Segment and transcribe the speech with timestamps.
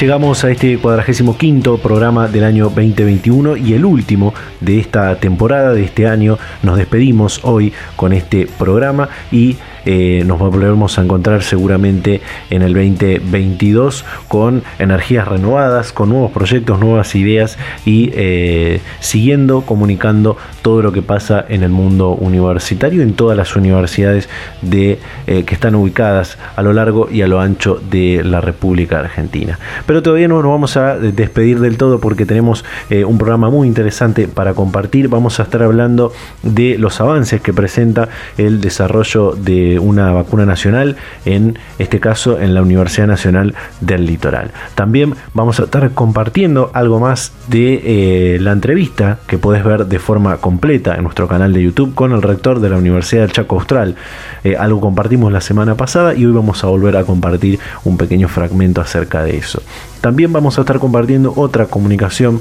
[0.00, 5.74] Llegamos a este cuadragésimo quinto programa del año 2021 y el último de esta temporada,
[5.74, 6.38] de este año.
[6.62, 12.74] Nos despedimos hoy con este programa y eh, nos volveremos a encontrar seguramente en el
[12.74, 20.92] 2022 con energías renovadas, con nuevos proyectos, nuevas ideas y eh, siguiendo comunicando todo lo
[20.92, 24.28] que pasa en el mundo universitario, en todas las universidades
[24.62, 29.00] de, eh, que están ubicadas a lo largo y a lo ancho de la República
[29.00, 29.58] Argentina.
[29.86, 34.28] Pero todavía no nos vamos a despedir del todo porque tenemos un programa muy interesante
[34.28, 35.08] para compartir.
[35.08, 40.96] Vamos a estar hablando de los avances que presenta el desarrollo de una vacuna nacional,
[41.24, 44.50] en este caso en la Universidad Nacional del Litoral.
[44.74, 49.98] También vamos a estar compartiendo algo más de eh, la entrevista que podés ver de
[49.98, 53.56] forma completa en nuestro canal de YouTube con el rector de la Universidad del Chaco
[53.56, 53.96] Austral.
[54.44, 58.28] Eh, algo compartimos la semana pasada y hoy vamos a volver a compartir un pequeño
[58.28, 59.62] fragmento acerca de eso.
[60.00, 62.40] También vamos a estar compartiendo otra comunicación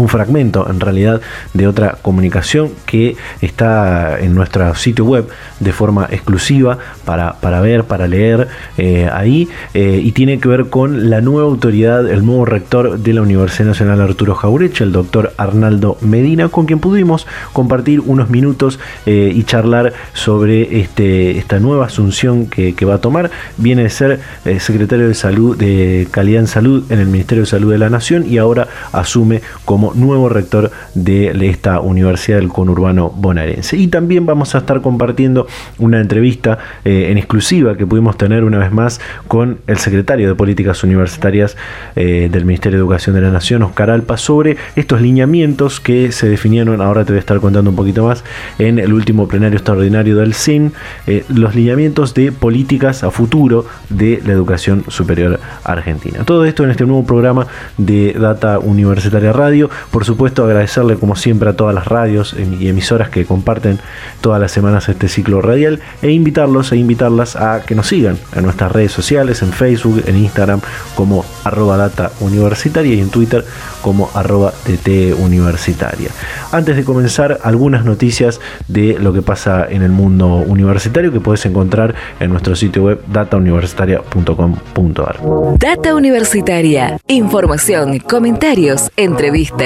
[0.00, 1.20] un fragmento en realidad
[1.54, 5.28] de otra comunicación que está en nuestro sitio web
[5.60, 10.66] de forma exclusiva para, para ver, para leer eh, ahí eh, y tiene que ver
[10.66, 15.32] con la nueva autoridad, el nuevo rector de la Universidad Nacional Arturo Jaureche, el doctor
[15.36, 21.86] Arnaldo Medina, con quien pudimos compartir unos minutos eh, y charlar sobre este, esta nueva
[21.86, 23.30] asunción que, que va a tomar.
[23.56, 24.20] Viene de ser
[24.58, 28.24] secretario de salud de calidad en salud en el Ministerio de Salud de la Nación
[28.28, 33.76] y ahora asume como nuevo rector de esta Universidad del Conurbano Bonaerense.
[33.76, 35.46] Y también vamos a estar compartiendo
[35.78, 40.34] una entrevista eh, en exclusiva que pudimos tener una vez más con el secretario de
[40.34, 41.56] Políticas Universitarias
[41.94, 46.28] eh, del Ministerio de Educación de la Nación, Oscar Alpa, sobre estos lineamientos que se
[46.28, 48.24] definieron, ahora te voy a estar contando un poquito más,
[48.58, 50.72] en el último plenario extraordinario del CIN,
[51.06, 56.24] eh, los lineamientos de políticas a futuro de la educación superior argentina.
[56.24, 57.46] Todo esto en este nuevo programa
[57.76, 59.70] de Data Universitaria Radio.
[59.90, 63.78] Por supuesto, agradecerle como siempre a todas las radios y emisoras que comparten
[64.20, 68.44] todas las semanas este ciclo radial e invitarlos e invitarlas a que nos sigan en
[68.44, 70.60] nuestras redes sociales, en Facebook, en Instagram
[70.94, 73.44] como arroba data universitaria y en Twitter
[73.82, 76.10] como arroba DT universitaria.
[76.52, 81.44] Antes de comenzar, algunas noticias de lo que pasa en el mundo universitario que puedes
[81.46, 85.20] encontrar en nuestro sitio web datauniversitaria.com.ar.
[85.58, 86.98] Data Universitaria.
[87.08, 89.65] Información, comentarios, entrevistas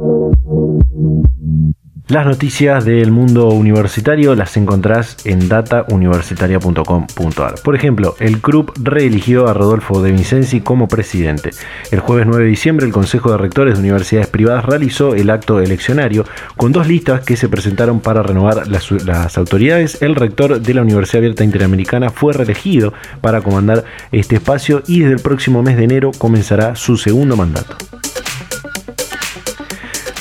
[2.11, 7.55] Las noticias del mundo universitario las encontrás en datauniversitaria.com.ar.
[7.63, 11.51] Por ejemplo, el CRUP reeligió a Rodolfo de Vincenzi como presidente.
[11.89, 15.61] El jueves 9 de diciembre, el Consejo de Rectores de Universidades Privadas realizó el acto
[15.61, 16.25] eleccionario
[16.57, 20.01] con dos listas que se presentaron para renovar las, las autoridades.
[20.01, 22.91] El rector de la Universidad Abierta Interamericana fue reelegido
[23.21, 27.77] para comandar este espacio y desde el próximo mes de enero comenzará su segundo mandato.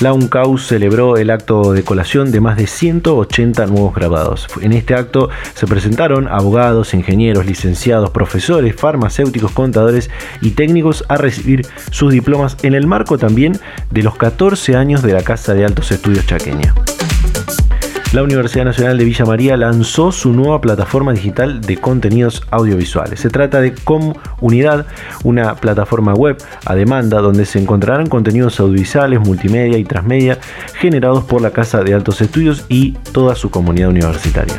[0.00, 4.46] La UNCAU celebró el acto de colación de más de 180 nuevos grabados.
[4.62, 10.08] En este acto se presentaron abogados, ingenieros, licenciados, profesores, farmacéuticos, contadores
[10.40, 13.60] y técnicos a recibir sus diplomas en el marco también
[13.90, 16.74] de los 14 años de la Casa de Altos Estudios Chaqueña
[18.12, 23.20] la Universidad Nacional de Villa María lanzó su nueva plataforma digital de contenidos audiovisuales.
[23.20, 24.86] Se trata de Comunidad,
[25.22, 30.38] una plataforma web a demanda donde se encontrarán contenidos audiovisuales, multimedia y transmedia
[30.74, 34.58] generados por la Casa de Altos Estudios y toda su comunidad universitaria.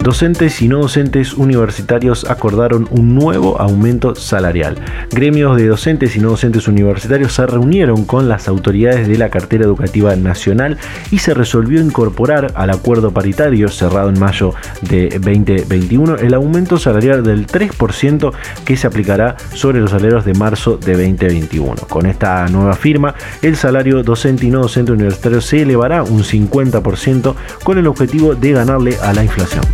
[0.00, 4.76] Docentes y no docentes universitarios acordaron un nuevo aumento salarial.
[5.10, 9.64] Gremios de docentes y no docentes universitarios se reunieron con las autoridades de la cartera
[9.64, 10.78] educativa nacional
[11.10, 17.22] y se resolvió incorporar al acuerdo paritario cerrado en mayo de 2021 el aumento salarial
[17.22, 18.32] del 3%
[18.64, 21.74] que se aplicará sobre los salarios de marzo de 2021.
[21.88, 27.34] Con esta nueva firma, el salario docente y no docente universitario se elevará un 50%
[27.64, 29.64] con el objetivo de ganarle a la inflación.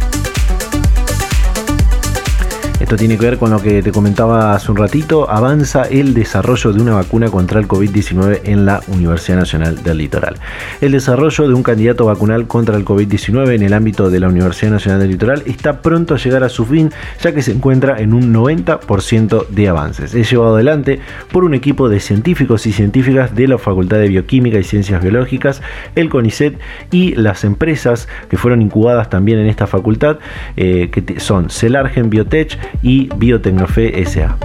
[2.97, 5.29] Tiene que ver con lo que te comentaba hace un ratito.
[5.29, 10.37] Avanza el desarrollo de una vacuna contra el COVID-19 en la Universidad Nacional del Litoral.
[10.81, 14.71] El desarrollo de un candidato vacunal contra el COVID-19 en el ámbito de la Universidad
[14.71, 18.15] Nacional del Litoral está pronto a llegar a su fin, ya que se encuentra en
[18.15, 20.15] un 90% de avances.
[20.15, 21.01] Es llevado adelante
[21.33, 25.63] por un equipo de científicos y científicas de la Facultad de Bioquímica y Ciencias Biológicas,
[25.97, 26.59] el CONICET
[26.93, 30.19] y las empresas que fueron incubadas también en esta facultad,
[30.57, 34.37] eh, que son Celargen Biotech, y Biotecnofe S.A.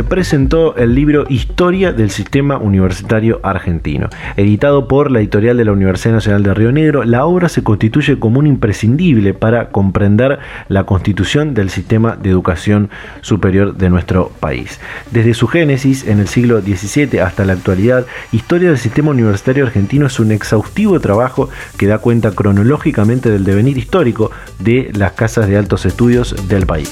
[0.00, 4.08] se presentó el libro Historia del Sistema Universitario Argentino.
[4.38, 8.18] Editado por la editorial de la Universidad Nacional de Río Negro, la obra se constituye
[8.18, 10.38] como un imprescindible para comprender
[10.68, 12.88] la constitución del sistema de educación
[13.20, 14.80] superior de nuestro país.
[15.10, 20.06] Desde su génesis en el siglo XVII hasta la actualidad, Historia del Sistema Universitario Argentino
[20.06, 24.30] es un exhaustivo trabajo que da cuenta cronológicamente del devenir histórico
[24.60, 26.90] de las casas de altos estudios del país.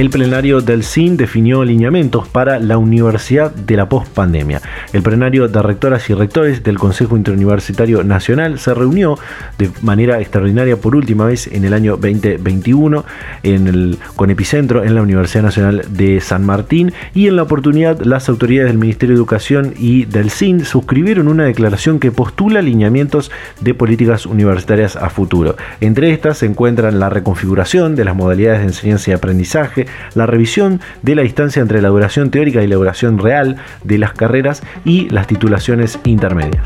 [0.00, 4.60] El plenario del CIN definió lineamientos para la universidad de la pospandemia.
[4.92, 9.18] El plenario de rectoras y rectores del Consejo Interuniversitario Nacional se reunió
[9.56, 13.06] de manera extraordinaria por última vez en el año 2021
[13.42, 17.98] en el, con epicentro en la Universidad Nacional de San Martín y en la oportunidad
[18.02, 23.30] las autoridades del Ministerio de Educación y del CIN suscribieron una declaración que postula lineamientos
[23.62, 25.56] de políticas universitarias a futuro.
[25.80, 30.80] Entre estas se encuentran la reconfiguración de las modalidades de enseñanza y aprendizaje, la revisión
[31.02, 35.08] de la distancia entre la duración teórica y la duración real de las carreras y
[35.10, 36.62] las titulaciones intermedias.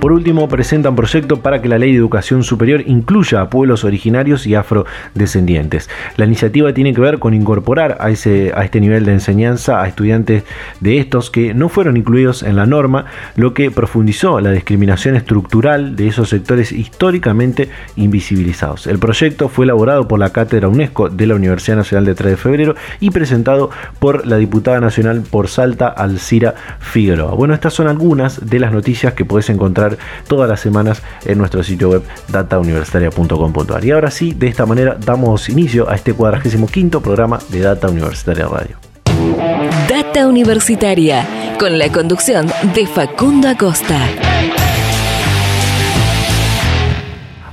[0.00, 4.46] Por último, presentan proyecto para que la ley de educación superior incluya a pueblos originarios
[4.46, 5.90] y afrodescendientes.
[6.16, 10.44] La iniciativa tiene que ver con incorporar a, este nivel de enseñanza a estudiantes
[10.78, 15.96] de estos que no fueron incluidos en la norma, lo que profundizó la discriminación estructural
[15.96, 18.86] de esos sectores históricamente invisibilizados.
[18.86, 22.36] El proyecto fue elaborado por la Cátedra UNESCO de la Universidad Nacional de 3 de
[22.36, 27.34] Febrero y presentado por la diputada nacional por Salta, Alcira Figueroa.
[27.34, 29.87] Bueno, estas son algunas de las noticias que puedes encontrar
[30.26, 33.84] todas las semanas en nuestro sitio web datauniversitaria.com.ar.
[33.84, 37.88] Y ahora sí, de esta manera damos inicio a este cuadragésimo quinto programa de Data
[37.88, 38.76] Universitaria Radio.
[39.88, 43.98] Data Universitaria, con la conducción de Facundo Acosta.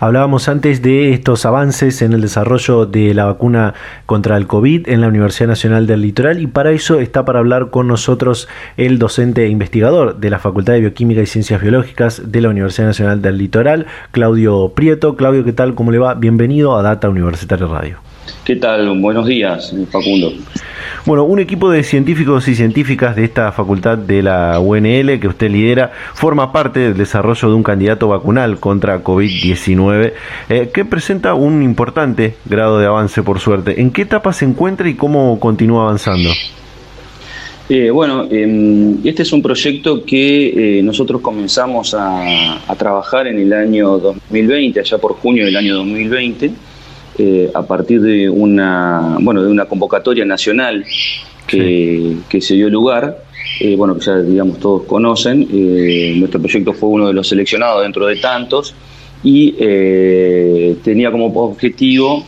[0.06, 3.74] Hablábamos antes de estos avances en el desarrollo de la vacuna
[4.06, 7.72] contra el COVID en la Universidad Nacional del Litoral y para eso está para hablar
[7.72, 8.48] con nosotros
[8.78, 12.86] el docente e investigador de la Facultad de Bioquímica y Ciencias Biológicas de la Universidad
[12.86, 15.16] Nacional del Litoral, Claudio Prieto.
[15.16, 15.74] Claudio, ¿qué tal?
[15.74, 16.14] ¿Cómo le va?
[16.14, 17.98] Bienvenido a Data Universitaria Radio.
[18.44, 19.00] ¿Qué tal?
[19.00, 20.32] Buenos días, Facundo.
[21.06, 25.52] Bueno, un equipo de científicos y científicas de esta facultad de la UNL que usted
[25.52, 30.14] lidera forma parte del desarrollo de un candidato vacunal contra COVID-19
[30.50, 33.82] eh, que presenta un importante grado de avance, por suerte.
[33.82, 36.32] ¿En qué etapa se encuentra y cómo continúa avanzando?
[37.70, 43.40] Eh, bueno, em, este es un proyecto que eh, nosotros comenzamos a, a, trabajar en
[43.40, 46.52] el año 2020, allá por junio del año 2020
[47.18, 50.84] eh, a partir de una, bueno, de una convocatoria nacional
[51.48, 53.24] que, se dio lugar,
[53.62, 57.84] eh, bueno, que ya digamos todos conocen, eh, nuestro proyecto fue uno de los seleccionados
[57.84, 58.76] dentro de tantos
[59.24, 59.54] y
[60.84, 62.26] tenía como objetivo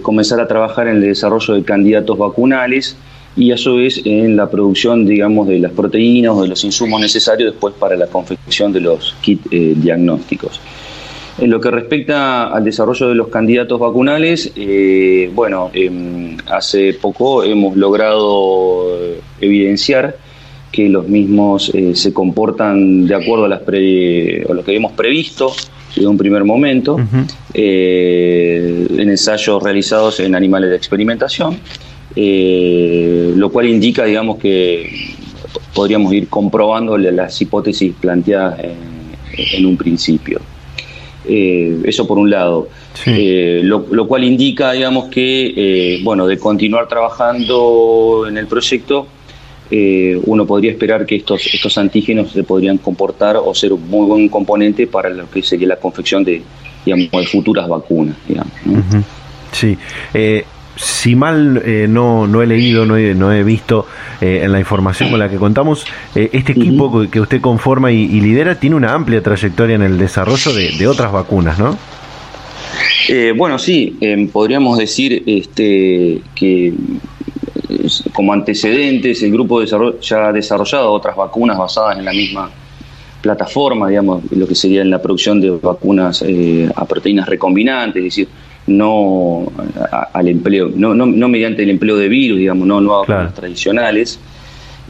[0.00, 2.96] comenzar a trabajar en el desarrollo de candidatos vacunales
[3.36, 7.00] y a su vez en la producción, digamos, de las proteínas o de los insumos
[7.00, 10.60] necesarios después para la confección de los kits diagnósticos.
[11.36, 17.42] En lo que respecta al desarrollo de los candidatos vacunales, eh, bueno, em, hace poco
[17.42, 18.86] hemos logrado
[19.40, 20.16] evidenciar
[20.70, 25.52] que los mismos eh, se comportan de acuerdo a, las lo que habíamos previsto
[25.96, 26.98] en un primer momento,
[27.52, 31.58] eh, en ensayos realizados en animales de experimentación,
[32.16, 34.88] lo cual indica, digamos, que
[35.74, 38.60] podríamos ir comprobando las hipótesis planteadas
[39.36, 40.40] en un principio.
[41.26, 42.68] Eh, eso por un lado.
[43.06, 49.06] Eh, lo, cual indica, digamos, que, eh, bueno, de continuar trabajando en el proyecto,
[50.26, 54.28] uno podría esperar que estos, estos antígenos se podrían comportar o ser un muy buen
[54.28, 56.42] componente para lo que sería la confección de,
[56.84, 58.16] digamos, de futuras vacunas.
[58.28, 58.52] Digamos,
[59.54, 59.76] Sí.
[60.12, 60.44] Eh,
[60.76, 63.86] si mal eh, no, no he leído, no he, no he visto
[64.20, 68.58] eh, en la información con la que contamos, este equipo que usted conforma y, lidera
[68.58, 71.76] tiene una amplia trayectoria en el desarrollo de, otras vacunas, ¿no?
[73.36, 76.72] bueno, sí, em, podríamos decir este, que
[78.12, 82.50] como antecedentes el grupo ya ha desarrollado otras vacunas basadas en la misma
[83.20, 86.24] plataforma, digamos, lo que sería en la producción de vacunas
[86.74, 88.28] a proteínas recombinantes, es decir,
[88.66, 89.46] no
[90.12, 93.02] al empleo, no, no, no, mediante el empleo de virus, digamos, no, no
[93.34, 94.18] tradicionales.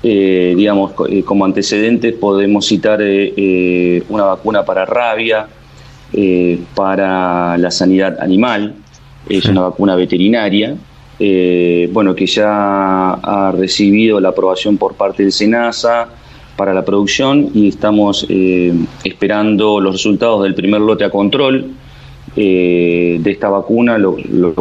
[0.07, 5.49] Eh, digamos, eh, como antecedentes podemos citar eh, una vacuna para rabia,
[6.77, 8.75] para la sanidad animal,
[9.29, 10.77] es una vacuna veterinaria,
[11.91, 16.07] bueno, que ya ha recibido la aprobación por parte del SENASA
[16.57, 18.29] para la producción y estamos
[19.03, 21.73] esperando los resultados del primer lote a control
[22.37, 24.17] eh, de esta vacuna, lo,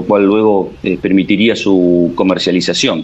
[0.07, 3.03] cual luego eh, permitiría su comercialización.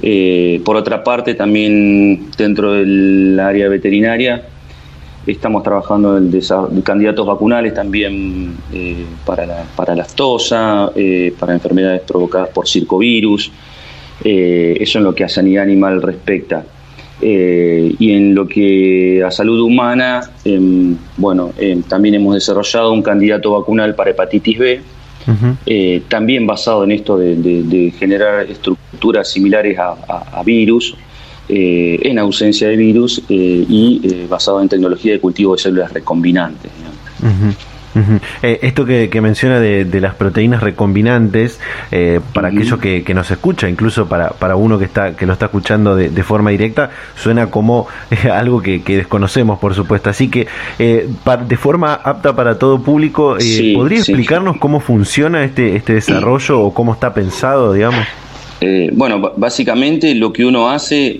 [0.00, 4.42] Eh, por otra parte, también dentro del área veterinaria
[5.26, 8.56] estamos trabajando en candidatos vacunales también
[9.26, 10.90] para, la, para la tosa,
[11.38, 13.52] para enfermedades provocadas por circovirus,
[14.24, 16.64] eso en lo que a sanidad animal respecta.
[17.22, 23.02] Eh, y en lo que a salud humana, em, bueno, em, también hemos desarrollado un
[23.02, 24.80] candidato vacunal para hepatitis B,
[25.66, 30.96] eh, también basado en esto de, generar estructuras similares a, virus,
[31.48, 36.70] eh, en ausencia de virus y basado en tecnología de cultivo de células recombinantes.
[38.42, 44.08] Eh, esto que, menciona de, las proteínas recombinantes, eh, para aquellos que, nos escucha, incluso
[44.08, 48.30] para, para uno que está que lo está escuchando de, forma directa, suena como eh,
[48.30, 50.10] algo que, desconocemos, por supuesto.
[50.10, 50.46] Así que,
[50.78, 53.36] de forma apta para todo público,
[53.74, 58.04] ¿podría explicarnos cómo funciona este, este desarrollo o cómo está pensado, digamos?
[58.92, 61.18] bueno, básicamente lo que uno hace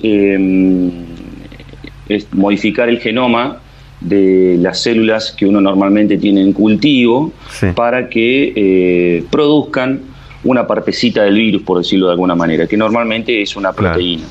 [2.07, 3.61] es modificar el genoma
[4.01, 7.33] de las células que uno normalmente tiene en cultivo
[7.75, 10.01] para que eh, produzcan
[10.43, 14.25] una partecita del virus, por decirlo de alguna manera, que normalmente es una proteína.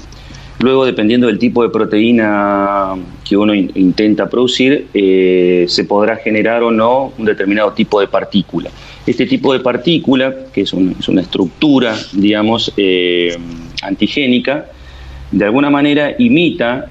[0.59, 6.71] Luego, dependiendo del tipo de proteína que uno intenta producir, eh, se podrá generar o
[6.71, 8.69] no un determinado tipo de partícula.
[9.05, 13.37] Este tipo de partícula, que es, una estructura, digamos, eh,
[13.83, 14.65] antigénica,
[15.31, 16.89] de alguna manera imita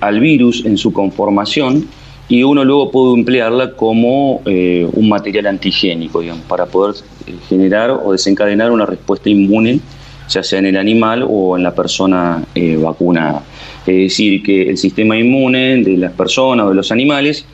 [0.00, 1.86] al virus en su conformación
[2.28, 7.90] y uno luego puede emplearla como eh, un material antigénico, digamos, para poder eh, generar
[7.90, 9.80] o desencadenar una respuesta inmune,
[10.28, 13.42] ya sea en el animal o en la persona eh, vacunada.
[13.86, 17.46] Es decir, que el sistema inmune de las personas o de los animales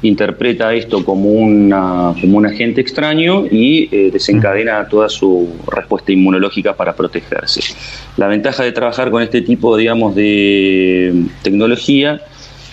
[0.00, 6.94] interpreta esto como, una, como un agente extraño y desencadena toda su respuesta inmunológica para
[6.94, 7.60] protegerse.
[8.18, 12.20] La ventaja de trabajar con este tipo, digamos, de tecnología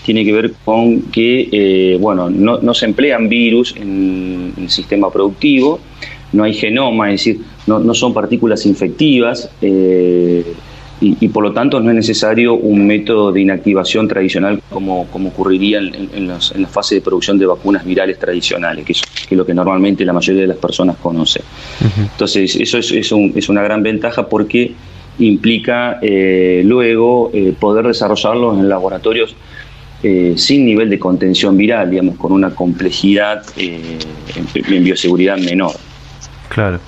[0.04, 5.80] tiene que ver con que, eh, bueno, no, se emplean virus en, el sistema productivo,
[6.32, 10.44] no hay genoma, es decir, no, son partículas infectivas eh,
[11.00, 15.78] y, por lo tanto no es necesario un método de inactivación tradicional como, como ocurriría
[15.78, 20.12] en, la fase de producción de vacunas virales tradicionales, que es, lo que normalmente la
[20.12, 21.40] mayoría de las personas conoce.
[21.98, 24.74] Entonces, eso es, es, una gran ventaja porque
[25.18, 29.34] implica eh, luego poder desarrollarlos en laboratorios
[30.02, 33.98] eh, sin nivel de contención viral, digamos, con una complejidad eh,
[34.34, 35.72] en, bioseguridad menor.
[36.48, 36.80] Claro.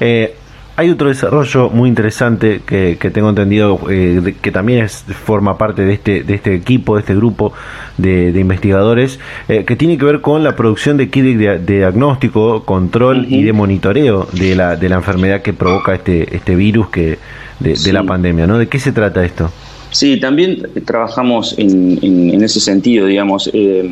[0.00, 0.34] Eh,
[0.74, 6.22] hay otro desarrollo muy interesante que, tengo entendido que también es, forma parte de este,
[6.24, 7.52] de este equipo, de este grupo
[7.98, 13.42] de, investigadores, que tiene que ver con la producción de kits de, diagnóstico, control y
[13.42, 17.18] de monitoreo de la, de la enfermedad que provoca este, este virus que,
[17.60, 18.46] de, la pandemia.
[18.46, 18.56] ¿no?
[18.58, 19.52] ¿De qué se trata esto?
[19.92, 23.86] Sí, también trabajamos en, ese sentido, digamos, eh,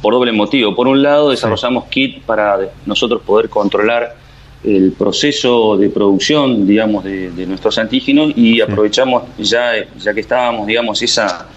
[0.00, 0.74] por doble motivo.
[0.76, 4.16] Por un lado, desarrollamos kit para nosotros poder controlar
[4.62, 11.02] el proceso de producción, digamos, de, nuestros antígenos y aprovechamos ya, ya que estábamos, digamos,
[11.02, 11.48] esa,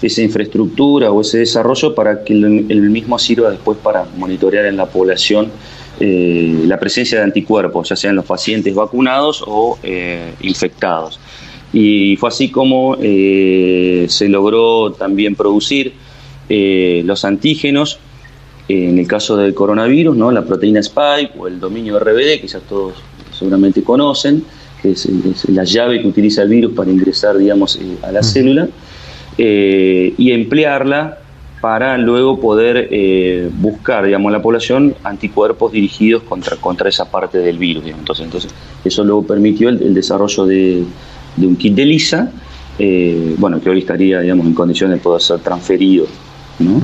[0.00, 4.86] esa infraestructura o ese desarrollo para que el, mismo sirva después para monitorear en la
[4.86, 5.50] población
[5.98, 11.18] eh, la presencia de anticuerpos, ya sean los pacientes vacunados o eh, infectados.
[11.72, 15.94] Y fue así como eh, se logró también producir
[16.48, 17.98] eh, los antígenos,
[18.68, 20.30] en el caso del coronavirus, ¿no?
[20.30, 22.94] la proteína Spike o el dominio RBD, que ya todos
[23.36, 24.44] seguramente conocen,
[24.80, 25.08] que es,
[25.48, 28.68] la llave que utiliza el virus para ingresar, digamos, a la célula,
[29.36, 31.22] y emplearla
[31.62, 37.38] para luego poder eh, buscar, digamos, en la población anticuerpos dirigidos contra, contra esa parte
[37.38, 37.84] del virus.
[37.86, 38.52] Entonces, entonces,
[38.84, 40.82] eso luego permitió el, desarrollo de,
[41.38, 42.30] un kit de lisa,
[42.78, 46.06] eh, bueno, que hoy estaría, digamos, en condiciones de poder ser transferido.
[46.58, 46.80] ¿no?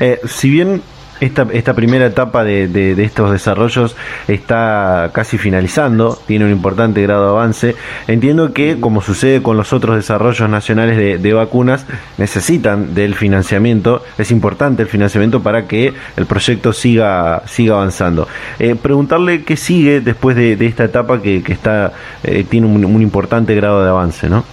[0.00, 0.80] Eh, si bien
[1.20, 3.96] esta, esta primera etapa de, de, estos desarrollos
[4.28, 7.76] está casi finalizando, tiene un importante grado de avance.
[8.08, 11.86] Entiendo que, como sucede con los otros desarrollos nacionales de, vacunas,
[12.18, 14.02] necesitan del financiamiento.
[14.18, 18.28] Es importante el financiamiento para que el proyecto siga, siga avanzando.
[18.58, 21.92] Eh, preguntarle qué sigue después de, esta etapa que, que está,
[22.22, 24.44] eh, tiene un, un importante grado de avance, ¿no?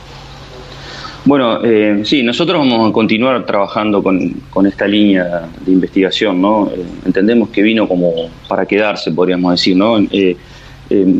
[1.23, 6.71] Bueno, eh, sí, nosotros vamos a continuar trabajando con, esta línea de investigación, ¿no?
[6.75, 8.11] Eh, entendemos que vino como
[8.47, 9.99] para quedarse, podríamos decir, ¿no?
[9.99, 10.35] Eh,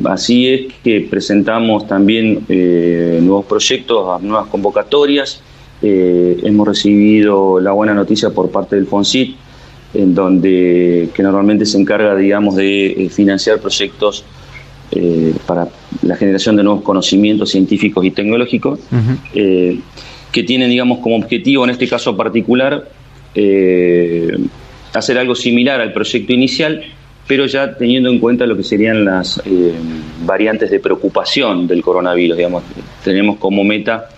[0.06, 5.42] así es que presentamos también nuevos proyectos, nuevas convocatorias.
[5.82, 9.36] hemos recibido la buena noticia por parte del FONSIT,
[9.94, 14.26] en donde que normalmente se encarga, digamos, de financiar proyectos
[14.94, 15.70] eh, para
[16.02, 18.78] la generación de nuevos conocimientos científicos y tecnológicos,
[19.34, 19.80] eh,
[20.34, 22.90] que tienen, digamos, como objetivo, en este caso particular,
[23.34, 24.36] eh,
[24.94, 26.84] hacer algo similar al proyecto inicial,
[27.26, 29.42] pero ya teniendo en cuenta lo que serían las
[30.26, 32.36] variantes de preocupación del coronavirus.
[32.36, 32.64] Digamos,
[33.02, 34.10] tenemos como meta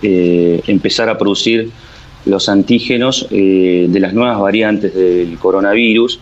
[0.00, 1.68] empezar a producir
[2.24, 6.20] los antígenos de las nuevas variantes del coronavirus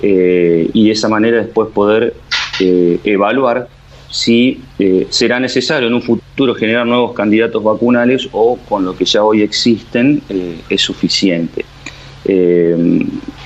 [0.00, 2.14] y de esa manera después poder
[2.60, 3.68] eh, evaluar
[4.10, 9.06] si eh, será necesario en un futuro generar nuevos candidatos vacunales o con lo que
[9.06, 11.64] ya hoy existen eh, es suficiente.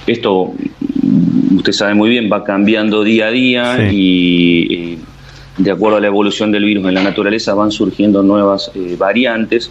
[0.06, 0.52] esto,
[1.56, 4.98] usted sabe muy bien, va cambiando día a día y
[5.56, 9.70] de acuerdo a la evolución del virus en la naturaleza van surgiendo nuevas variantes.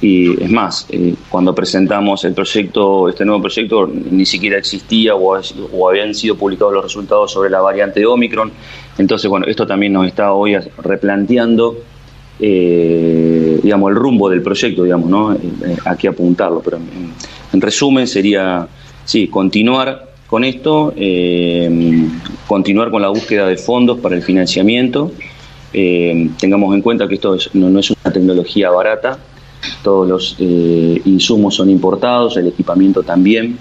[0.00, 5.88] Y es más, eh, cuando presentamos el proyecto, este nuevo proyecto, ni siquiera existía o,
[5.88, 8.52] habían sido publicados los resultados sobre la variante de Omicron.
[8.96, 11.78] Entonces, bueno, esto también nos está hoy replanteando,
[12.38, 15.32] eh, digamos, el rumbo del proyecto, digamos, ¿no?
[15.32, 15.38] Eh,
[15.84, 16.60] aquí apuntarlo.
[16.60, 16.78] Pero
[17.52, 18.68] en, resumen sería,
[19.04, 20.94] sí, continuar con esto,
[22.46, 25.10] continuar con la búsqueda de fondos para el financiamiento.
[25.72, 29.18] tengamos en cuenta que esto no es una tecnología barata,
[29.82, 33.58] todos los eh, insumos son importados, el equipamiento también,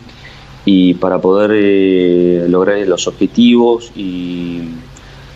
[0.66, 4.62] y para poder eh, lograr los objetivos y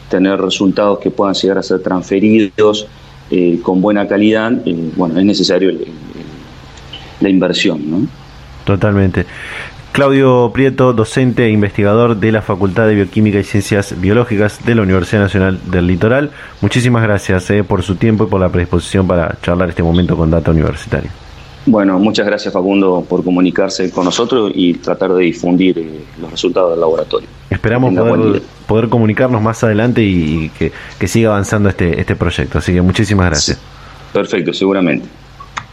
[0.10, 2.88] tener resultados que puedan llegar a ser transferidos
[3.30, 4.52] eh, con buena calidad,
[4.97, 5.71] bueno, es necesario
[7.21, 8.08] la inversión, ¿no?
[8.65, 9.26] Totalmente.
[9.91, 14.84] Claudio Prieto, docente e investigador de la Facultad de Bioquímica y Ciencias Biológicas de la
[14.84, 16.32] Universidad Nacional del Litoral.
[16.62, 20.32] Muchísimas gracias eh, por su tiempo y por la predisposición para charlar este momento con
[20.32, 21.12] Data Universitaria.
[21.65, 26.71] Bueno, muchas gracias Facundo por comunicarse con nosotros y tratar de difundir eh, los resultados
[26.71, 27.27] del laboratorio.
[27.49, 27.93] Esperamos
[28.65, 32.60] poder, comunicarnos más adelante y, que, siga avanzando este, este proyecto.
[32.60, 33.62] Así que muchísimas gracias.
[34.13, 35.08] Perfecto, seguramente.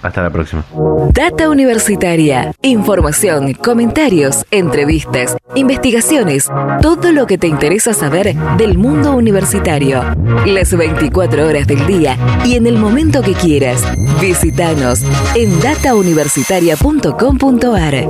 [0.03, 0.65] Hasta la próxima.
[1.13, 2.55] Data Universitaria.
[2.63, 6.49] Información, comentarios, entrevistas, investigaciones.
[6.81, 10.05] Todo lo que te interesa saber del mundo universitario.
[10.47, 13.83] Las 24 horas del día y en el momento que quieras.
[14.21, 15.03] Visítanos
[15.35, 18.07] en datauniversitaria.com.ar.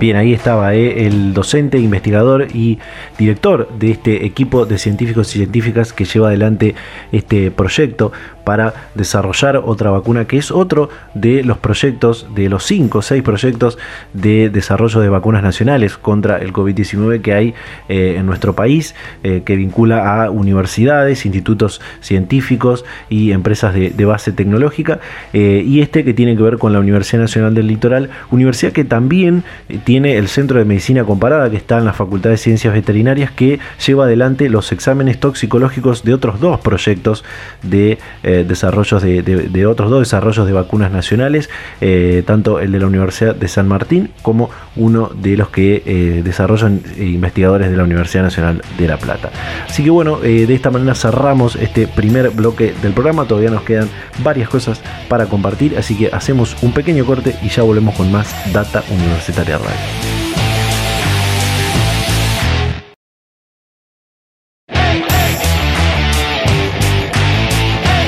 [0.00, 2.78] Bien, ahí estaba eh, el docente, investigador y
[3.18, 6.74] director de este equipo de científicos y científicas que lleva adelante
[7.12, 8.10] este proyecto
[8.44, 13.22] para desarrollar otra vacuna, que es otro de los proyectos, de los 5 o 6
[13.22, 13.78] proyectos
[14.12, 17.54] de desarrollo de vacunas nacionales contra el COVID-19 que hay
[17.88, 24.32] eh, en nuestro país, eh, que vincula a universidades, institutos científicos y empresas de, base
[24.32, 24.98] tecnológica,
[25.32, 28.84] eh, y este que tiene que ver con la Universidad Nacional del Litoral, universidad que
[28.84, 29.44] también
[29.84, 33.60] tiene el Centro de Medicina Comparada, que está en la Facultad de Ciencias Veterinarias, que
[33.86, 37.24] lleva adelante los exámenes toxicológicos de otros dos proyectos
[37.62, 37.98] de
[38.44, 43.48] desarrollos de, otros dos desarrollos de vacunas nacionales, eh, tanto el de la Universidad de
[43.48, 48.88] San Martín como uno de los que eh, desarrollan investigadores de la Universidad Nacional de
[48.88, 49.30] La Plata.
[49.68, 53.62] Así que bueno, eh, de esta manera cerramos este primer bloque del programa, todavía nos
[53.62, 53.88] quedan
[54.22, 58.34] varias cosas para compartir, así que hacemos un pequeño corte y ya volvemos con más
[58.52, 60.19] Data Universitaria Radio.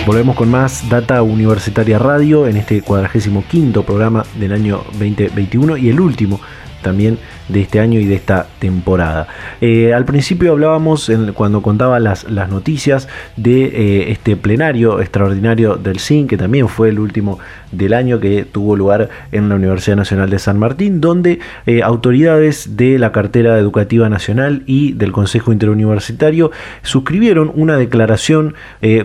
[0.05, 5.91] Volvemos con más Data Universitaria Radio en este cuadragésimo quinto programa del año 2021 y
[5.91, 6.41] el último
[6.83, 9.27] también de este año y de esta temporada.
[9.61, 15.99] Eh, al principio hablábamos, cuando contaba las, las noticias, de eh, este plenario extraordinario del
[15.99, 17.39] CIN, que también fue el último
[17.71, 22.77] del año que tuvo lugar en la Universidad Nacional de San Martín, donde eh, autoridades
[22.77, 26.51] de la cartera educativa nacional y del Consejo Interuniversitario
[26.83, 28.55] suscribieron una declaración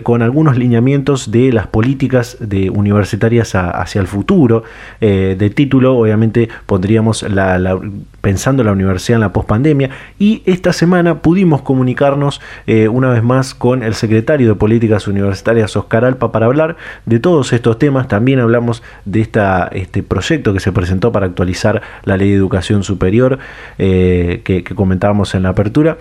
[0.03, 4.63] con algunos lineamientos de las políticas de universitarias hacia el futuro.
[4.99, 7.79] de título, obviamente, pondríamos la, la
[8.27, 13.55] pensando la universidad en la pospandemia y esta semana pudimos comunicarnos eh, una vez más
[13.55, 18.09] con el secretario de Políticas Universitarias Oscar Alpa para hablar de todos estos temas.
[18.09, 23.39] También hablamos de este proyecto que se presentó para actualizar la ley de educación superior
[23.77, 25.97] eh, que comentábamos en la apertura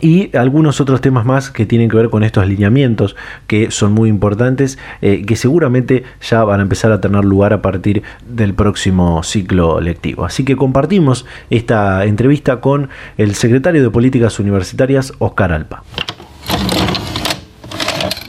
[0.00, 4.08] y algunos otros temas más que tienen que ver con estos lineamientos que son muy
[4.08, 9.22] importantes, eh, que seguramente ya van a empezar a tener lugar a partir del próximo
[9.22, 10.24] ciclo lectivo.
[10.24, 15.82] Así que compartimos esta entrevista con el secretario de Políticas Universitarias, Oscar Alpa.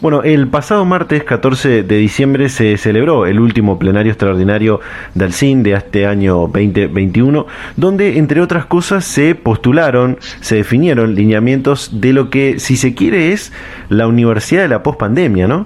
[0.06, 4.80] Bueno, el pasado martes 14 de diciembre se celebró el último plenario extraordinario
[5.16, 11.90] del CIN de este año 2021, donde entre otras cosas se postularon, se definieron lineamientos
[11.92, 13.52] de lo que, si se quiere, es
[13.90, 15.66] la universidad de la pospandemia, ¿no?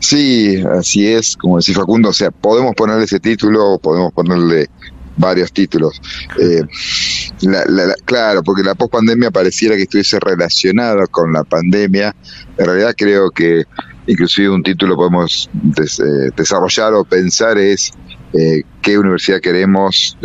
[0.00, 4.70] Sí, así es, como decía Facundo, o sea, podemos ponerle ese título, podemos ponerle
[5.22, 5.98] varios títulos.
[6.38, 6.62] Eh,
[8.04, 12.14] claro, porque la pospandemia pareciera que estuviese relacionado con la pandemia.
[12.58, 13.64] En realidad creo que
[14.06, 17.92] inclusive un título podemos eh, desarrollar o pensar es
[18.34, 20.18] eh, qué universidad queremos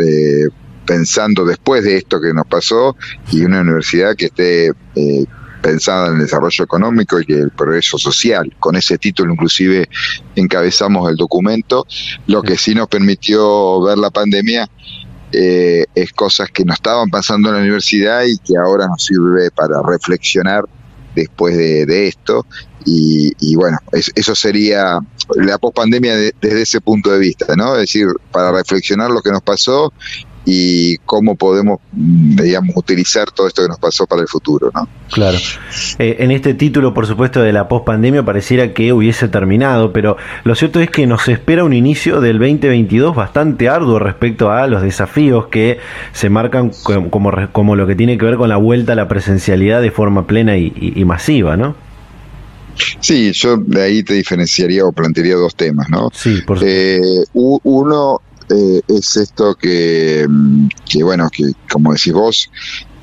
[0.85, 2.95] pensando después de esto que nos pasó
[3.31, 4.71] y una universidad que esté
[5.67, 8.55] pensada en el desarrollo económico y el progreso social.
[8.57, 9.89] Con ese título inclusive
[10.33, 11.85] encabezamos el documento,
[12.27, 14.69] lo que sí nos permitió ver la pandemia
[15.33, 19.51] eh, es cosas que no estaban pasando en la universidad y que ahora nos sirve
[19.51, 20.63] para reflexionar
[21.13, 22.45] después de, esto.
[22.85, 24.99] Y, bueno, eso sería
[25.35, 27.73] la pospandemia desde ese punto de vista, ¿no?
[27.75, 29.91] Es decir, para reflexionar lo que nos pasó
[30.49, 34.87] y cómo podemos, digamos, utilizar todo esto que nos pasó para el futuro, ¿no?
[35.11, 35.37] Claro.
[35.99, 40.55] Eh, en este título, por supuesto, de la pospandemia pareciera que hubiese terminado, pero lo
[40.55, 45.47] cierto es que nos espera un inicio del 2022 bastante arduo respecto a los desafíos
[45.47, 45.79] que
[46.13, 49.81] se marcan como, como lo que tiene que ver con la vuelta a la presencialidad
[49.81, 51.75] de forma plena y, masiva, ¿no?
[53.01, 56.09] Sí, yo de ahí te diferenciaría o plantearía dos temas, ¿no?
[56.13, 57.01] Sí, por eh,
[57.33, 62.49] uno eh, es esto que, mm, que, bueno, que como decís vos,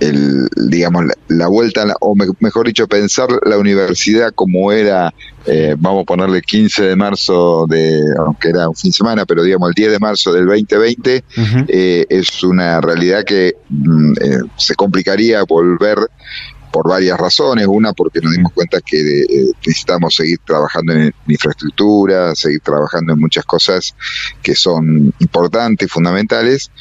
[0.00, 5.12] el, digamos, la, vuelta, o mejor dicho, pensar la universidad como era,
[5.46, 9.42] eh, vamos a ponerle 15 de marzo, de aunque era un fin de semana, pero
[9.42, 11.24] digamos el 10 de marzo del 2020,
[11.68, 14.14] eh, es una realidad que mm,
[14.56, 15.98] se complicaría volver
[16.74, 17.68] por varias razones.
[17.68, 19.26] Una, porque nos dimos cuenta que eh,
[19.64, 23.94] necesitamos seguir trabajando en infraestructura, seguir trabajando en muchas cosas
[24.42, 26.72] que son importantes fundamentales.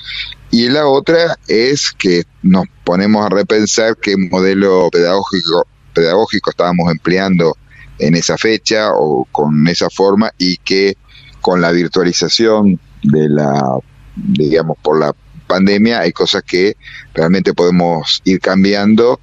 [0.50, 7.56] Y la otra es que nos ponemos a repensar qué modelo pedagógico, pedagógico estábamos empleando
[8.00, 10.98] en esa fecha o con esa forma y que
[11.40, 13.78] con la virtualización de la,
[14.16, 15.14] digamos, por la
[15.46, 16.78] pandemia hay cosas que
[17.14, 19.20] realmente podemos ir cambiando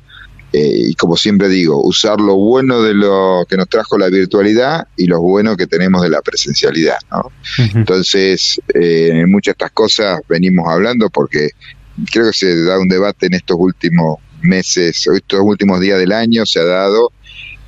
[0.52, 4.88] eh, y como siempre digo, usar lo bueno de lo que nos trajo la virtualidad
[4.96, 6.98] y lo bueno que tenemos de la presencialidad.
[7.74, 11.50] Entonces, eh, en muchas de estas cosas venimos hablando porque
[12.10, 16.44] creo que se da un debate en estos últimos meses, estos últimos días del año
[16.46, 17.12] se ha dado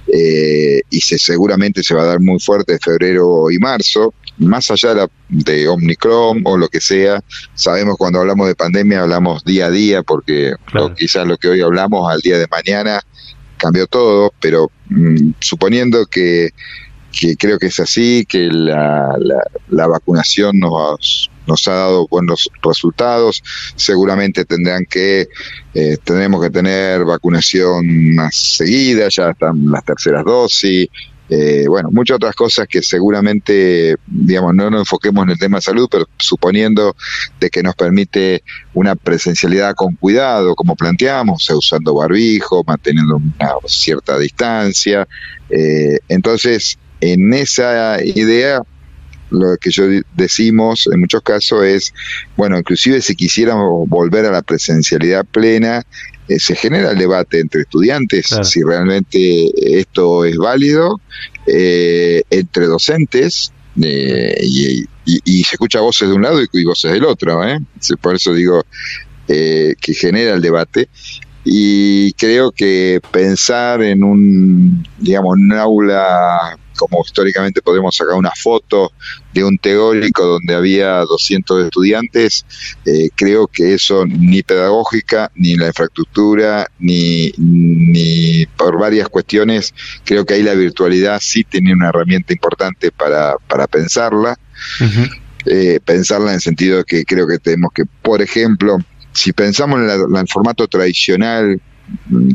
[0.09, 4.13] eh, y se, seguramente se va a dar muy fuerte en febrero y marzo
[4.47, 7.23] más allá de, Omnicron o lo que sea,
[7.55, 10.55] sabemos cuando hablamos de pandemia hablamos día a día porque
[10.97, 13.01] quizás lo que hoy hablamos al día de mañana
[13.63, 16.51] cambió todo, pero mm, suponiendo que,
[17.39, 19.15] creo que es así, que la,
[19.69, 23.41] la, vacunación nos, nos ha dado buenos resultados,
[23.77, 25.29] seguramente tendrán que,
[25.75, 30.89] eh, tendremos que tener vacunación más seguida, ya están las terceras dosis,
[31.35, 35.63] eh, bueno, muchas otras cosas que seguramente, digamos, no nos enfoquemos en el tema de
[35.63, 36.95] salud, pero suponiendo
[37.41, 38.43] de que nos permite
[38.75, 45.09] una presencialidad con cuidado, como planteamos, usando barbijo, manteniendo una cierta distancia.
[45.49, 48.61] Eh, entonces, en esa idea,
[49.33, 51.95] lo que yo decimos en muchos casos es,
[52.37, 55.85] bueno, inclusive si quisiéramos volver a la presencialidad plena,
[56.29, 61.01] eh, se genera el debate entre estudiantes si realmente esto es válido,
[61.47, 64.87] eh, entre docentes, eh, y,
[65.45, 67.59] se escucha voces de un lado y, voces del otro, ¿eh?
[68.01, 68.65] por eso digo
[69.27, 70.89] que genera el debate
[71.45, 78.93] y creo que pensar en un, digamos, un aula como históricamente podemos sacar una foto
[79.33, 82.45] de un teórico donde había 200 estudiantes,
[82.85, 90.25] eh, creo que eso ni pedagógica, ni la infraestructura, ni, ni por varias cuestiones, creo
[90.25, 94.39] que ahí la virtualidad sí tiene una herramienta importante para, para pensarla.
[95.45, 98.79] Eh, pensarla en el sentido que creo que tenemos que, por ejemplo,
[99.13, 101.61] si pensamos en, el formato tradicional,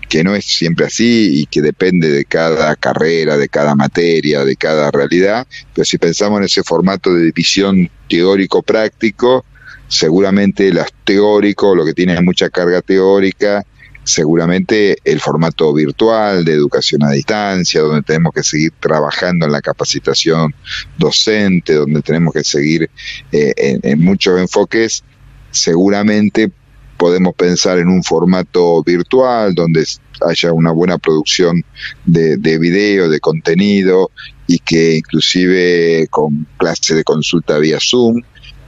[0.09, 4.55] que no es siempre así y que depende de cada carrera, de cada materia, de
[4.55, 9.45] cada realidad, pero si pensamos en ese formato de división teórico-práctico,
[9.87, 13.65] seguramente las teórico, lo que tiene mucha carga teórica,
[14.03, 19.61] seguramente el formato virtual de educación a distancia, donde tenemos que seguir trabajando en la
[19.61, 20.55] capacitación
[20.97, 22.89] docente, donde tenemos que seguir
[23.31, 25.03] eh, en muchos enfoques,
[25.51, 26.51] seguramente
[26.97, 29.85] podemos pensar en un formato virtual donde
[30.27, 31.63] haya una buena producción
[32.05, 34.11] de, de video, de contenido
[34.47, 38.21] y que inclusive con clase de consulta vía Zoom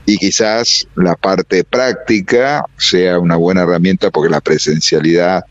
[0.06, 5.44] y quizás la parte práctica sea una buena herramienta porque la presencialidad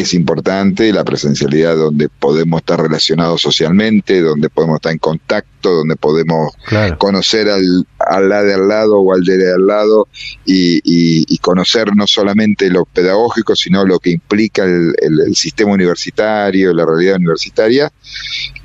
[0.00, 5.94] es importante, la presencialidad donde podemos estar relacionados socialmente, donde podemos estar en contacto, donde
[5.94, 6.52] podemos
[6.98, 10.08] conocer al, al lado de al lado o al de al lado
[10.44, 16.86] y, conocer no solamente lo pedagógico, sino lo que implica el, el sistema universitario, la
[16.86, 17.92] realidad universitaria.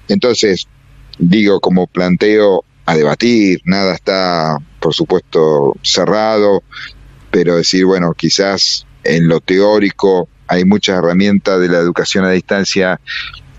[0.08, 0.66] Entonces,
[1.18, 6.64] digo, como planteo a debatir, nada está, por supuesto, cerrado,
[7.32, 13.00] pero decir, bueno, quizás en lo teórico hay muchas herramientas de la educación a distancia,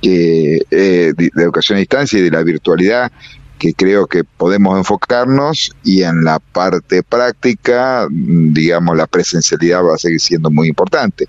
[0.03, 3.11] que, eh, de, educación a distancia y de la virtualidad
[3.59, 9.98] que creo que podemos enfocarnos y en la parte práctica, digamos, la presencialidad va a
[9.98, 11.29] seguir siendo muy importante.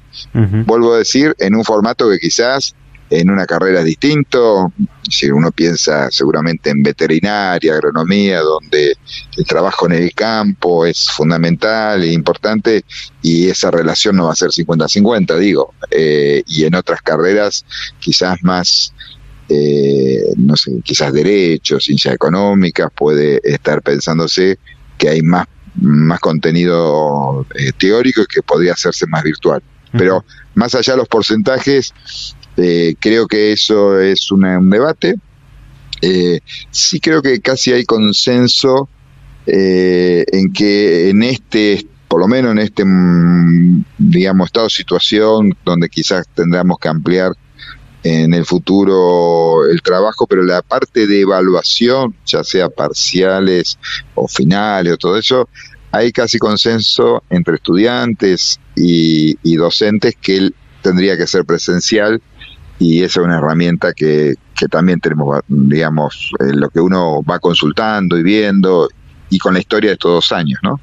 [0.65, 2.74] Vuelvo a decir, en un formato que quizás
[3.12, 4.71] en una carrera distinto,
[5.08, 8.95] si uno piensa seguramente en veterinaria, agronomía, donde
[9.38, 12.86] el trabajo en el campo es fundamental e importante
[13.21, 17.65] y esa relación no va a ser 50-50, digo, eh, y en otras carreras
[18.00, 18.93] quizás más,
[19.50, 24.58] eh, no sé, quizás derecho, ciencias económicas, puede estar pensándose
[24.97, 29.62] que hay más, más contenido eh, teórico y que podría hacerse más virtual.
[29.91, 30.24] Pero
[30.56, 31.93] más allá de los porcentajes,
[32.57, 35.15] eh, creo que eso es un debate.
[36.01, 36.39] Eh,
[36.71, 38.89] sí creo que casi hay consenso
[39.45, 45.55] eh, en que en este, por lo menos en este, mm, digamos, estado de situación
[45.63, 47.33] donde quizás tendremos que ampliar
[48.03, 53.77] en el futuro el trabajo, pero la parte de evaluación, ya sea parciales
[54.15, 55.47] o finales o todo eso,
[55.91, 60.49] hay casi consenso entre estudiantes y, y docentes que
[60.81, 62.21] tendría que ser presencial
[62.82, 67.38] y esa es una herramienta que, que también tenemos, digamos, eh, lo que uno va
[67.38, 68.89] consultando y viendo
[69.30, 70.80] y con la historia de estos dos años, ¿no?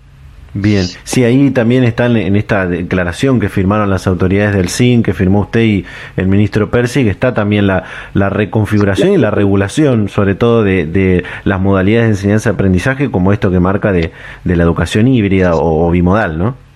[0.55, 5.13] Bien, sí, ahí también están en esta declaración que firmaron las autoridades del CIN, que
[5.13, 5.85] firmó usted y
[6.17, 7.83] el ministro Percy, que está también la,
[8.15, 13.51] la reconfiguración y la regulación, sobre todo de, de las modalidades de enseñanza-aprendizaje, como esto
[13.51, 14.13] que marca de,
[14.45, 16.67] de la educación híbrida o bimodal, ¿no?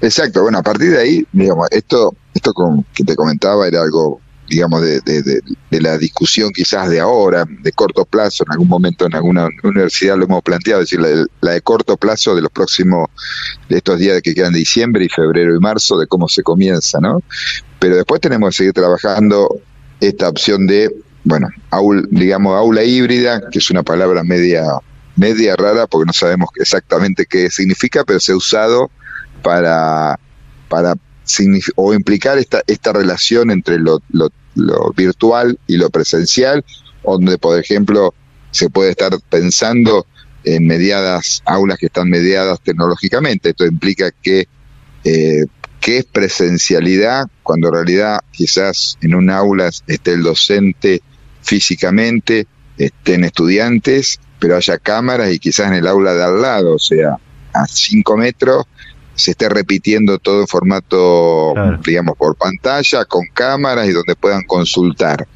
[0.00, 4.20] Exacto, bueno, a partir de ahí, digamos, esto, esto con, que te comentaba era algo,
[4.48, 9.14] digamos, de, de, la discusión quizás de ahora, de corto plazo, en algún momento en
[9.14, 13.08] alguna universidad lo hemos planteado, es decir, la, de corto plazo de los próximos,
[13.68, 17.00] de estos días que quedan de diciembre y febrero y marzo, de cómo se comienza,
[17.00, 17.22] ¿no?
[17.78, 19.60] Pero después tenemos que seguir trabajando
[20.00, 21.48] esta opción de, bueno,
[22.10, 24.64] digamos, aula híbrida, que es una palabra media
[25.16, 28.90] media rara porque no sabemos exactamente qué significa, pero se ha usado
[29.42, 30.18] para,
[30.68, 30.94] para
[31.76, 34.02] o implicar esta, esta relación entre lo,
[34.96, 36.64] virtual y lo presencial,
[37.04, 38.14] donde, por ejemplo,
[38.50, 40.06] se puede estar pensando
[40.44, 43.50] en mediadas, aulas que están mediadas tecnológicamente.
[43.50, 44.48] Esto implica que,
[45.04, 45.46] eh,
[45.80, 51.02] que es presencialidad, cuando en realidad quizás en un aula esté el docente
[51.42, 56.78] físicamente, estén estudiantes, pero haya cámaras y quizás en el aula de al lado, o
[56.78, 57.16] sea,
[57.54, 58.66] a cinco metros,
[59.14, 65.26] se esté repitiendo todo en formato, digamos, por pantalla, con cámaras y donde puedan consultar.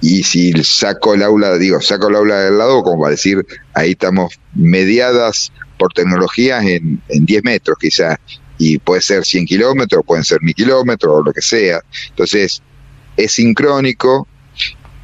[0.00, 3.92] Y si saco el aula, digo, saco el aula del lado, como para decir, ahí
[3.92, 8.18] estamos mediadas por tecnologías en, en 10 metros quizás,
[8.58, 11.80] y puede ser 100 kilómetros, pueden ser 1000 kilómetros, o lo que sea.
[12.10, 12.62] Entonces,
[13.16, 14.26] es sincrónico,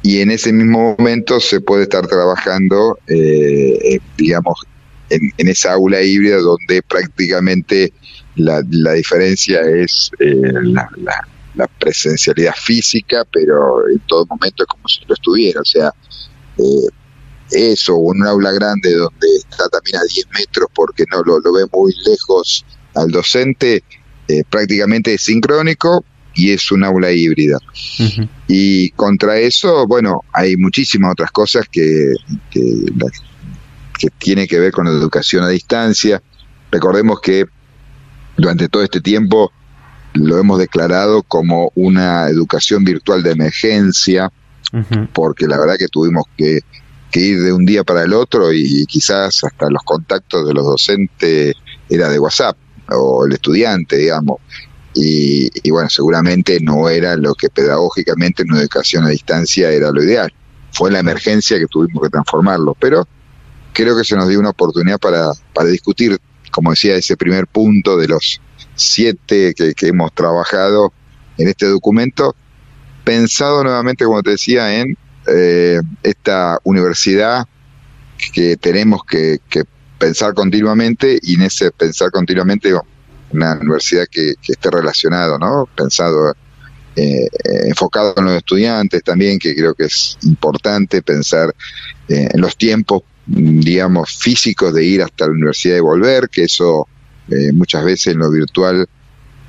[0.01, 4.65] y en ese mismo momento se puede estar trabajando, eh, digamos,
[5.09, 7.93] en, esa aula híbrida donde prácticamente
[8.35, 8.61] la,
[8.93, 15.59] diferencia es eh, la, presencialidad física, pero en todo momento es como si lo estuviera.
[15.59, 15.93] O sea,
[16.57, 16.87] eh,
[17.51, 21.41] eso, o en un aula grande donde está también a 10 metros porque no lo,
[21.51, 23.83] ve muy lejos al docente,
[24.27, 27.57] eh, prácticamente es sincrónico y es un aula híbrida.
[28.47, 32.13] Y contra eso, bueno, hay muchísimas otras cosas que,
[32.51, 32.61] que,
[33.99, 36.23] que tiene que ver con la educación a distancia.
[36.71, 37.45] Recordemos que
[38.37, 39.51] durante todo este tiempo
[40.13, 44.31] lo hemos declarado como una educación virtual de emergencia,
[45.13, 46.61] porque la verdad que tuvimos que,
[47.13, 51.55] ir de un día para el otro y quizás hasta los contactos de los docentes
[51.89, 52.55] era de WhatsApp
[52.87, 54.37] o el estudiante, digamos.
[54.93, 59.91] Y, y, bueno, seguramente no era lo que pedagógicamente en una educación a distancia era
[59.91, 60.31] lo ideal.
[60.71, 63.07] Fue la emergencia que tuvimos que transformarlo, pero
[63.73, 66.19] creo que se nos dio una oportunidad para, para discutir,
[66.51, 68.41] como decía, ese primer punto de los
[68.75, 70.93] siete que, hemos trabajado
[71.37, 72.35] en este documento,
[73.03, 77.47] pensado nuevamente, como te decía, en eh, esta universidad
[78.33, 79.39] que tenemos que,
[79.97, 82.73] pensar continuamente y en ese pensar continuamente
[83.31, 85.67] una universidad que, esté relacionado, ¿no?
[85.75, 86.33] Pensado,
[86.95, 87.27] eh,
[87.65, 91.53] enfocado en los estudiantes también, que creo que es importante pensar
[92.07, 96.87] eh, en los tiempos digamos, físicos de ir hasta la universidad y volver, que eso
[97.29, 98.87] eh, muchas veces en lo virtual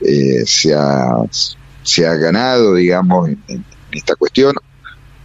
[0.03, 1.17] eh, se, ha,
[1.83, 4.55] se ha ganado, digamos, en, esta cuestión,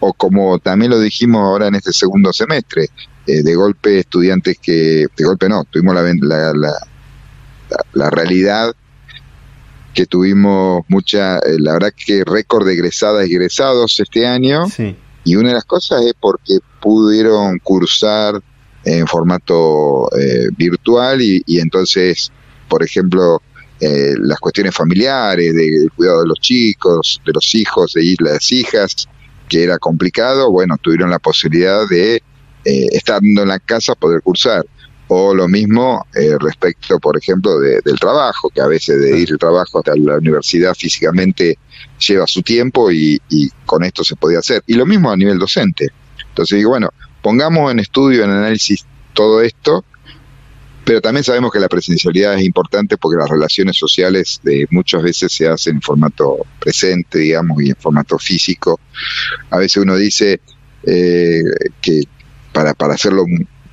[0.00, 2.88] o como también lo dijimos ahora en este segundo semestre,
[3.26, 6.72] eh, de golpe estudiantes que, de golpe no, tuvimos la, la, la,
[7.92, 8.74] la realidad
[9.94, 14.68] que tuvimos mucha, la verdad que récord de egresadas y egresados este año.
[14.68, 18.40] Sí y una de las cosas es porque pudieron cursar
[18.84, 22.30] en formato eh, virtual y, entonces,
[22.68, 23.42] por ejemplo,
[23.80, 29.08] eh, las cuestiones familiares, del cuidado de los chicos, de los hijos de las hijas,
[29.48, 32.22] que era complicado, bueno, tuvieron la posibilidad de,
[32.64, 34.64] eh, estando en la casa, poder cursar.
[35.08, 36.04] O lo mismo
[36.40, 40.74] respecto, por ejemplo, del trabajo, que a veces de ir al trabajo hasta la universidad
[40.74, 41.58] físicamente
[41.98, 43.20] lleva su tiempo y,
[43.64, 44.62] con esto se podía hacer.
[44.66, 45.88] Y lo mismo a nivel docente.
[46.28, 46.90] Entonces digo, bueno,
[47.22, 49.84] pongamos en estudio, en análisis todo esto,
[50.84, 55.32] pero también sabemos que la presencialidad es importante porque las relaciones sociales de muchas veces
[55.32, 58.78] se hacen en formato presente, digamos, y en formato físico.
[59.50, 60.40] A veces uno dice
[60.84, 61.42] eh,
[61.80, 62.02] que
[62.52, 63.24] para, para hacerlo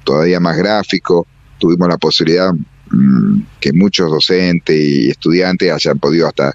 [0.03, 1.27] todavía más gráfico,
[1.59, 2.51] tuvimos la posibilidad
[2.91, 6.53] mm, que muchos docentes y estudiantes hayan podido hasta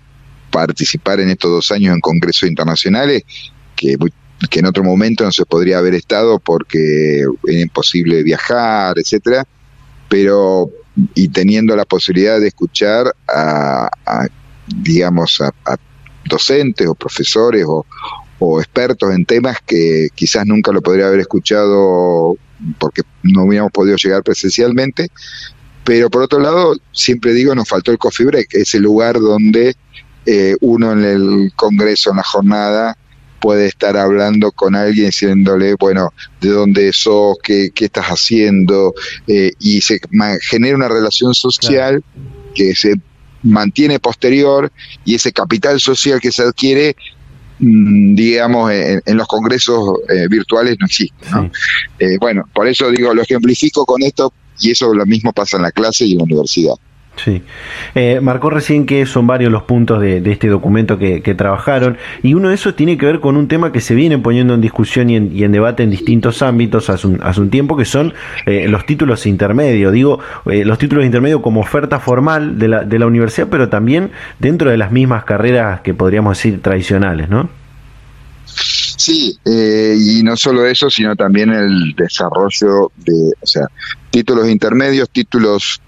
[0.50, 3.22] participar en estos dos años en congresos internacionales
[3.76, 3.96] que,
[4.50, 9.46] que en otro momento no se podría haber estado porque era imposible viajar, etcétera,
[10.08, 10.70] pero
[11.14, 13.88] y teniendo la posibilidad de escuchar a,
[14.66, 15.52] digamos a,
[16.24, 17.86] docentes o profesores o,
[18.38, 22.36] o expertos en temas que quizás nunca lo podría haber escuchado
[22.78, 25.10] porque no hubiéramos podido llegar presencialmente,
[25.84, 29.74] pero por otro lado, siempre digo, nos faltó el coffee break, ese lugar donde
[30.26, 32.98] eh, uno en el Congreso, en la jornada,
[33.40, 38.94] puede estar hablando con alguien diciéndole, bueno, de dónde sos, qué, qué estás haciendo,
[39.26, 40.00] eh, y se
[40.42, 42.02] genera una relación social
[42.54, 42.94] que se
[43.42, 44.72] mantiene posterior
[45.04, 46.96] y ese capital social que se adquiere
[47.58, 51.26] digamos, en, los congresos eh, virtuales no existe.
[52.20, 55.72] bueno, por eso digo, lo ejemplifico con esto y eso lo mismo pasa en la
[55.72, 56.74] clase y en la universidad.
[57.22, 57.42] Sí.
[57.94, 62.48] Eh, marcó recién que son varios los puntos de, este documento que, trabajaron y uno
[62.48, 65.16] de esos tiene que ver con un tema que se viene poniendo en discusión y
[65.16, 68.14] en, debate en distintos ámbitos hace un, tiempo, que son
[68.46, 69.92] eh, los títulos intermedios.
[69.92, 74.10] Digo, eh, los títulos intermedios como oferta formal de la, de la universidad, pero también
[74.38, 77.48] dentro de las mismas carreras que podríamos decir tradicionales, ¿no?
[78.46, 83.66] Sí, y no solo eso, sino también el desarrollo de, o sea,
[84.10, 85.80] títulos intermedios, títulos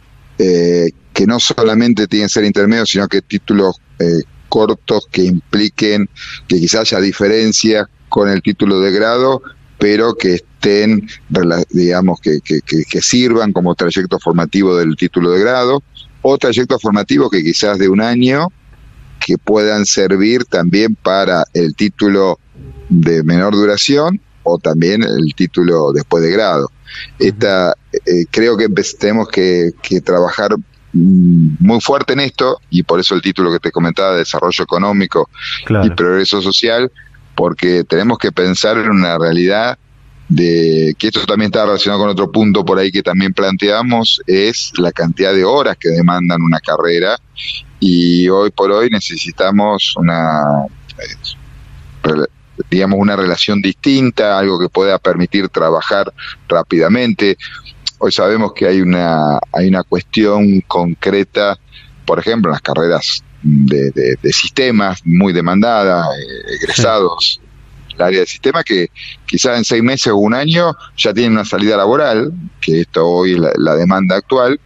[0.43, 0.91] eh,
[1.21, 6.09] que no solamente tienen que ser intermedios, sino que títulos eh, cortos que impliquen
[6.49, 9.43] que quizás haya diferencias con el título de grado,
[9.79, 11.07] pero que estén,
[11.69, 15.83] digamos, que, que, sirvan como trayecto formativo del título de grado,
[16.23, 18.49] o trayectos formativos que quizás de un año,
[19.19, 22.39] que puedan servir también para el título
[22.89, 26.71] de menor duración o también el título después de grado.
[27.19, 28.69] Esta, eh, creo que
[28.99, 30.57] tenemos que, que trabajar
[30.93, 35.29] muy fuerte en esto, y por eso el título que te comentaba, Desarrollo Económico
[35.85, 36.91] y Progreso Social,
[37.35, 39.79] porque tenemos que pensar en una realidad
[40.29, 44.73] de que esto también está relacionado con otro punto por ahí que también planteamos, es
[44.79, 47.19] la cantidad de horas que demandan una carrera
[47.81, 50.67] y hoy por hoy necesitamos una
[50.99, 52.27] eh,
[52.71, 56.13] digamos una relación distinta, algo que pueda permitir trabajar
[56.49, 57.37] rápidamente.
[58.03, 61.59] Hoy sabemos que hay una hay una cuestión concreta,
[62.07, 67.41] por ejemplo, en las carreras de, de, sistemas muy demandada, eh, egresados
[67.95, 68.89] el área de sistema que
[69.27, 73.33] quizás en seis meses o un año ya tienen una salida laboral, que esto hoy
[73.33, 74.59] es la, demanda actual,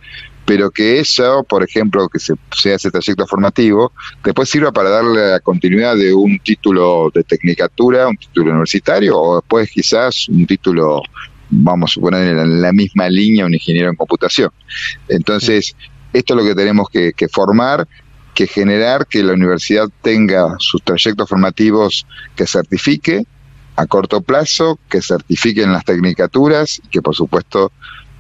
[0.45, 5.31] pero que eso, por ejemplo, que se, sea ese trayecto formativo, después sirva para darle
[5.31, 11.03] la continuidad de un título de tecnicatura, un título universitario, o después quizás un título,
[11.51, 14.51] vamos a suponer, en la misma línea, un ingeniero en computación.
[15.09, 15.77] Entonces,
[16.13, 17.87] esto es lo que tenemos que formar
[18.35, 23.25] que generar que la universidad tenga sus trayectos formativos que certifique
[23.77, 27.73] a corto plazo, que certifiquen las tecnicaturas y que por supuesto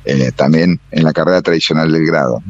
[0.04, 2.42] eh, también en la carrera tradicional del grado.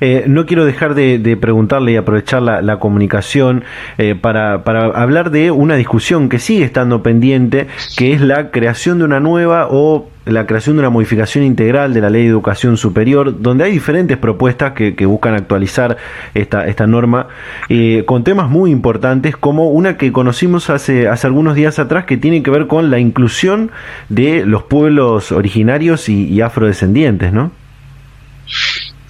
[0.00, 3.64] Eh, no quiero dejar de, preguntarle y aprovechar la, comunicación
[3.98, 9.04] eh, para, hablar de una discusión que sigue estando pendiente, que es la creación de
[9.04, 13.40] una nueva o la creación de una modificación integral de la ley de educación superior,
[13.42, 15.96] donde hay diferentes propuestas que, buscan actualizar
[16.34, 17.26] esta, esta norma,
[17.68, 22.16] eh, con temas muy importantes, como una que conocimos hace, hace algunos días atrás, que
[22.16, 23.72] tiene que ver con la inclusión
[24.08, 27.50] de los pueblos originarios y, y afrodescendientes, ¿no?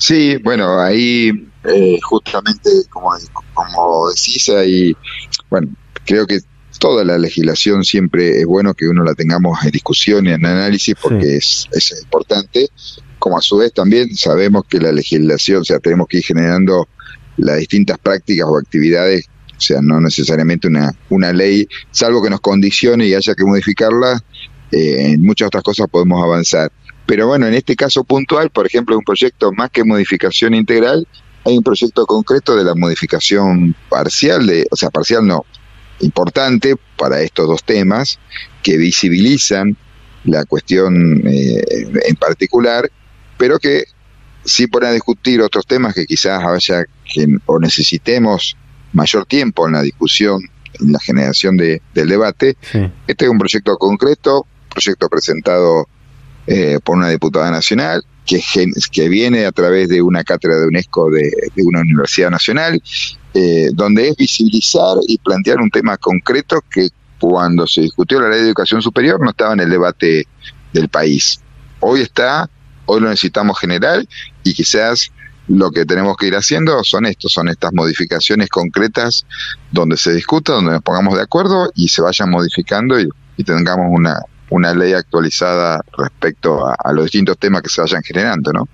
[0.03, 1.30] Sí, bueno, ahí
[1.62, 3.12] eh, justamente como,
[3.55, 4.96] como decís, ahí,
[5.48, 5.68] bueno,
[6.05, 6.40] creo que
[6.80, 10.96] toda la legislación siempre es bueno que uno la tengamos en discusión y en análisis
[11.00, 12.68] porque es, es importante,
[13.20, 16.88] como a su vez también sabemos que la legislación, o sea, tenemos que ir generando
[17.36, 22.40] las distintas prácticas o actividades, o sea, no necesariamente una, una ley, salvo que nos
[22.40, 24.20] condicione y haya que modificarla,
[24.72, 26.72] eh, en muchas otras cosas podemos avanzar.
[27.07, 31.07] Pero bueno, en este caso puntual, por ejemplo, un proyecto más que modificación integral,
[31.44, 35.44] hay un proyecto concreto de la modificación parcial, de, o sea, parcial no,
[36.00, 38.18] importante para estos dos temas,
[38.62, 39.76] que visibilizan
[40.24, 41.64] la cuestión eh,
[42.07, 42.90] en particular,
[43.36, 43.84] pero que
[44.44, 48.57] sí ponen a discutir otros temas que quizás haya que, o necesitemos
[48.92, 50.40] mayor tiempo en la discusión,
[50.80, 52.57] en la generación de, del debate.
[53.07, 55.88] Este es un proyecto concreto, proyecto presentado
[56.47, 58.43] eh, por una diputada nacional, que,
[58.90, 61.32] que viene a través de una cátedra de UNESCO de,
[61.64, 62.82] una universidad nacional,
[63.34, 66.88] eh, donde es visibilizar y plantear un tema concreto que
[67.18, 70.26] cuando se discutió la ley de educación superior no estaba en el debate
[70.72, 71.40] del país.
[71.80, 72.49] Hoy está,
[72.86, 74.09] hoy lo necesitamos general
[74.43, 75.12] y quizás
[75.49, 79.26] lo que tenemos que ir haciendo son estos, son estas modificaciones concretas
[79.70, 84.20] donde se discuta, donde nos pongamos de acuerdo y se vayan modificando y tengamos una,
[84.53, 88.68] una ley actualizada respecto a, los distintos temas que se vayan generando, ¿no?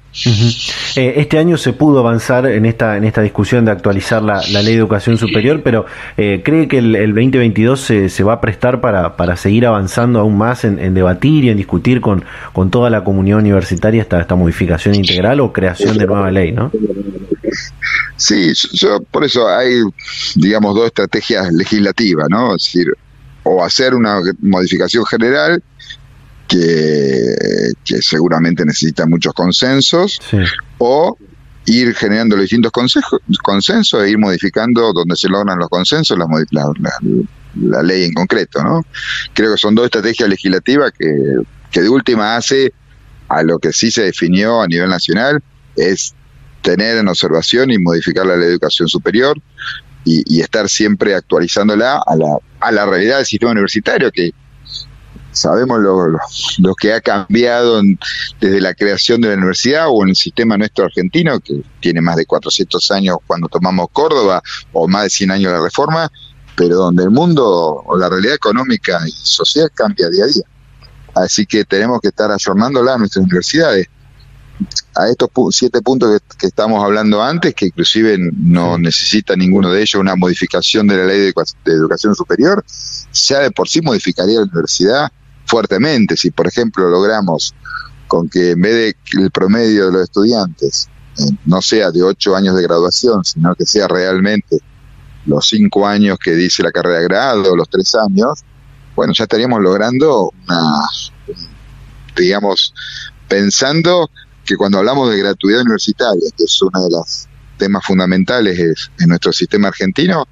[0.96, 4.74] Eh, este año se pudo avanzar en esta en esta discusión de actualizar la, ley
[4.74, 9.16] de educación superior, pero eh, ¿cree que el, 2022 se, se, va a prestar para,
[9.16, 13.38] para seguir avanzando aún más en, debatir y en discutir con, con toda la comunidad
[13.38, 16.72] universitaria esta, esta modificación integral o creación de nueva ley, ¿no?
[18.16, 19.80] Sí, yo por eso hay,
[20.34, 22.56] digamos, dos estrategias legislativas, ¿no?
[22.56, 22.92] Es decir,
[23.50, 25.62] o hacer una modificación general
[26.46, 30.20] que, seguramente necesita muchos consensos,
[30.78, 31.16] o
[31.64, 32.72] ir generando los distintos
[33.42, 36.26] consensos e ir modificando donde se logran los consensos la,
[37.60, 38.62] la, ley en concreto.
[38.62, 38.84] ¿no?
[39.34, 41.08] Creo que son dos estrategias legislativas que,
[41.70, 42.72] que de última hace
[43.28, 45.42] a lo que sí se definió a nivel nacional,
[45.76, 46.14] es
[46.62, 49.38] tener en observación y modificar la ley de educación superior,
[50.08, 54.32] y, estar siempre actualizándola a la, a la realidad del sistema universitario, que
[55.32, 56.08] sabemos lo,
[56.58, 57.82] lo, que ha cambiado
[58.40, 62.16] desde la creación de la universidad o en el sistema nuestro argentino, que tiene más
[62.16, 64.42] de 400 años cuando tomamos Córdoba,
[64.72, 66.10] o más de 100 años de reforma,
[66.56, 70.44] pero donde el mundo o la realidad económica y social cambia día a día.
[71.14, 73.88] Así que tenemos que estar ayornándola a nuestras universidades
[74.94, 79.94] a estos siete puntos que, estamos hablando antes, que inclusive no necesita ninguno de ellos
[79.94, 81.32] una modificación de la ley de,
[81.72, 82.64] educación superior,
[83.12, 85.12] ya de por sí modificaría la universidad
[85.46, 86.16] fuertemente.
[86.16, 87.54] Si, por ejemplo, logramos
[88.06, 90.88] con que en vez de que el promedio de los estudiantes
[91.18, 94.58] eh, no sea de ocho años de graduación, sino que sea realmente
[95.26, 98.42] los cinco años que dice la carrera de grado, los tres años,
[98.96, 100.88] bueno, ya estaríamos logrando una,
[102.16, 102.74] digamos,
[103.28, 104.10] pensando
[104.48, 107.28] que cuando hablamos de gratuidad universitaria, que es uno de los
[107.58, 108.58] temas fundamentales
[108.98, 110.26] en nuestro sistema argentino,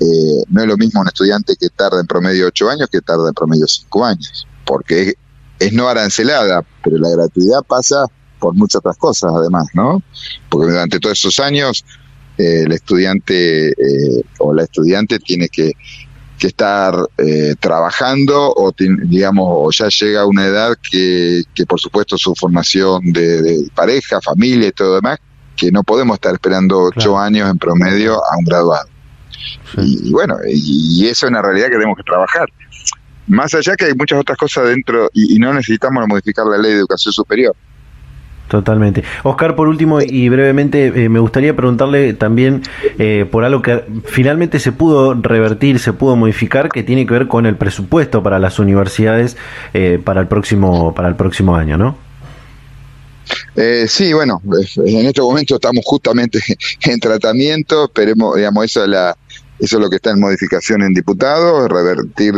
[0.00, 3.28] eh, no es lo mismo un estudiante que tarda en promedio ocho años que tarda
[3.28, 5.14] en promedio cinco años, porque
[5.58, 8.04] es, no arancelada, pero la gratuidad pasa
[8.38, 10.02] por muchas otras cosas además, ¿no?
[10.50, 11.86] Porque durante todos esos años
[12.36, 15.72] eh, el estudiante eh, o la estudiante tiene que,
[16.40, 16.94] estar
[17.60, 23.68] trabajando o digamos ya llega a una edad que, que por supuesto su formación de,
[23.74, 25.18] pareja, familia y todo demás,
[25.56, 28.88] que no podemos estar esperando ocho años en promedio a un graduado.
[29.78, 32.48] Y, bueno, y, eso es una realidad que tenemos que trabajar.
[33.26, 36.78] Más allá que hay muchas otras cosas dentro y, no necesitamos modificar la ley de
[36.78, 37.54] educación superior.
[38.48, 39.02] Totalmente.
[39.22, 42.62] Oscar, por último y brevemente, eh, me gustaría preguntarle también
[42.98, 47.26] eh, por algo que finalmente se pudo revertir, se pudo modificar, que tiene que ver
[47.26, 49.36] con el presupuesto para las universidades
[49.72, 51.96] eh, para el próximo para el próximo año, ¿no?
[53.86, 54.42] sí, bueno,
[54.84, 56.38] en este momento estamos justamente
[56.82, 59.16] en tratamiento, esperemos, digamos, eso es la,
[59.58, 62.34] eso es lo que está en modificación en diputados, revertir,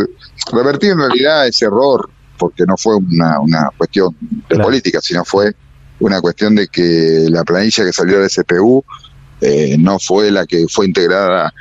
[0.52, 4.14] revertir en realidad ese error, porque no fue una, una cuestión
[4.48, 5.54] de política, sino fue
[6.00, 8.84] una cuestión de que la planilla que salió del SPU
[9.40, 11.52] eh, no fue la que fue integrada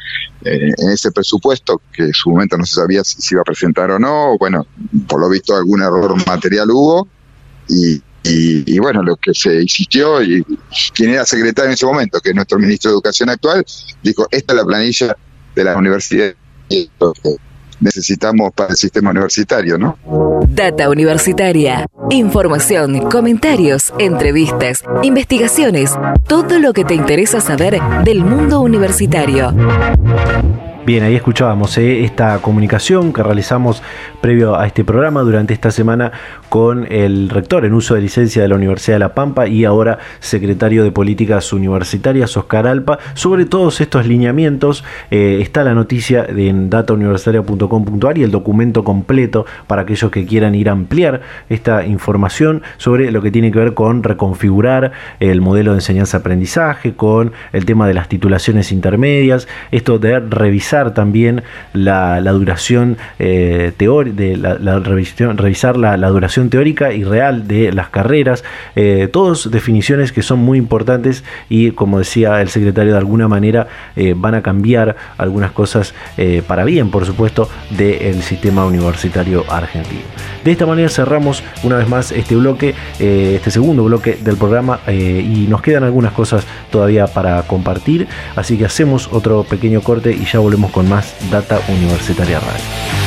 [0.43, 3.45] eh, en ese presupuesto, que en su momento no se sabía si se iba a
[3.45, 4.38] presentar o no.
[4.38, 4.65] Bueno,
[5.07, 7.07] por lo visto algún error material hubo
[7.67, 10.43] y, y, bueno, lo que se insistió y
[10.93, 13.63] quien era secretario en ese momento, que es nuestro ministro de Educación actual,
[14.01, 15.17] dijo, esta es la planilla
[15.53, 16.33] de la universidad
[16.69, 16.89] que
[17.80, 19.97] necesitamos para el sistema universitario, ¿no?
[20.47, 21.86] Data Universitaria.
[22.09, 25.91] Información, comentarios, entrevistas, investigaciones,
[26.28, 29.53] todo lo que te interesa saber del mundo universitario.
[30.86, 33.81] Bien, ahí escuchábamos eh, esta comunicación que realizamos
[34.21, 36.11] previo a este programa durante esta semana
[36.47, 39.97] con el rector en uso de licencia de la Universidad de La Pampa y ahora
[40.19, 42.99] secretario de Políticas Universitarias, Oscar Alpa.
[43.15, 49.81] Sobre todos estos lineamientos eh, está la noticia en datauniversitaria.com.ar y el documento completo para
[49.81, 54.03] aquellos que quieran ir a ampliar esta información sobre lo que tiene que ver con
[54.03, 60.74] reconfigurar el modelo de enseñanza-aprendizaje, con el tema de las titulaciones intermedias, esto de revisar
[60.93, 64.57] también la, duración eh, teórica,
[65.34, 68.43] revisar la, duración teórica y real de las carreras,
[68.76, 73.67] eh, todas definiciones que son muy importantes y como decía el secretario de alguna manera
[73.95, 75.93] eh, van a cambiar algunas cosas
[76.47, 80.01] para bien, por supuesto, del sistema universitario argentino.
[80.43, 85.45] De esta manera cerramos una vez más este bloque, este segundo bloque del programa y
[85.49, 90.39] nos quedan algunas cosas todavía para compartir, así que hacemos otro pequeño corte y ya
[90.39, 93.05] volvemos con más Data Universitaria Radio.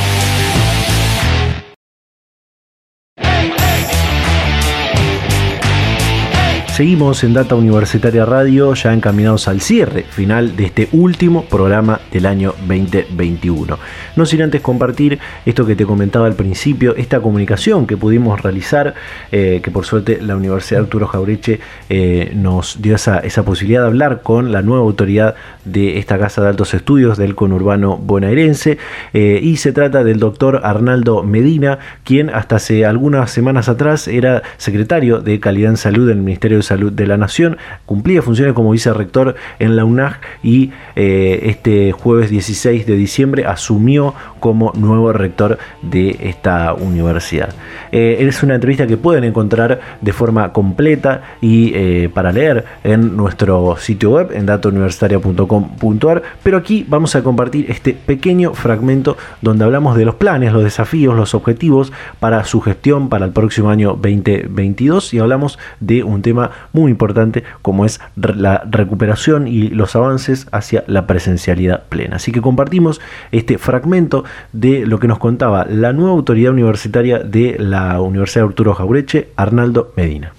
[6.78, 12.24] Seguimos en Data Universitaria Radio, ya encaminados al cierre final de este último programa del
[12.24, 13.76] año 2021.
[14.14, 18.94] No sin antes compartir esto que te comentaba al principio, esta comunicación que pudimos realizar,
[19.32, 21.58] eh, que por suerte la Universidad Arturo Jaureche
[21.88, 26.48] eh, nos dio esa, posibilidad de hablar con la nueva autoridad de esta Casa de
[26.50, 28.78] Altos Estudios del conurbano bonaerense,
[29.14, 34.44] eh, y se trata del doctor Arnaldo Medina, quien hasta hace algunas semanas atrás era
[34.58, 37.56] secretario de Calidad en Salud del Ministerio de Salud de la Nación,
[37.86, 44.14] cumplía funciones como vicerrector en la UNAG y eh, este jueves 16 de diciembre asumió
[44.38, 47.54] como nuevo rector de esta universidad.
[47.90, 53.16] Eh, es una entrevista que pueden encontrar de forma completa y eh, para leer en
[53.16, 59.96] nuestro sitio web en datauniversitaria.com.ar, pero aquí vamos a compartir este pequeño fragmento donde hablamos
[59.96, 65.14] de los planes, los desafíos, los objetivos para su gestión para el próximo año 2022
[65.14, 70.84] y hablamos de un tema muy importante como es la recuperación y los avances hacia
[70.86, 72.16] la presencialidad plena.
[72.16, 73.00] Así que compartimos
[73.32, 78.48] este fragmento de lo que nos contaba la nueva autoridad universitaria de la Universidad de
[78.48, 80.32] Arturo Jaureche, Arnaldo Medina.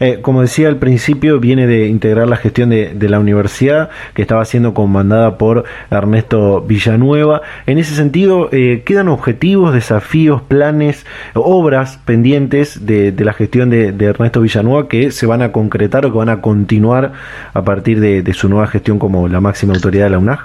[0.00, 4.44] Eh, como decía al principio, viene de integrar la gestión de, la universidad que estaba
[4.44, 7.42] siendo comandada por Ernesto Villanueva.
[7.66, 14.40] En ese sentido, eh, ¿quedan objetivos, desafíos, planes, obras pendientes de, la gestión de, Ernesto
[14.40, 17.12] Villanueva que se van a concretar o que van a continuar
[17.54, 20.40] a partir de, su nueva gestión como la máxima autoridad de la UNAG?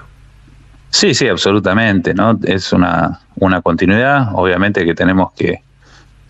[0.89, 2.39] Sí, sí, absolutamente, ¿no?
[2.43, 5.61] Es una, una continuidad, obviamente que tenemos que,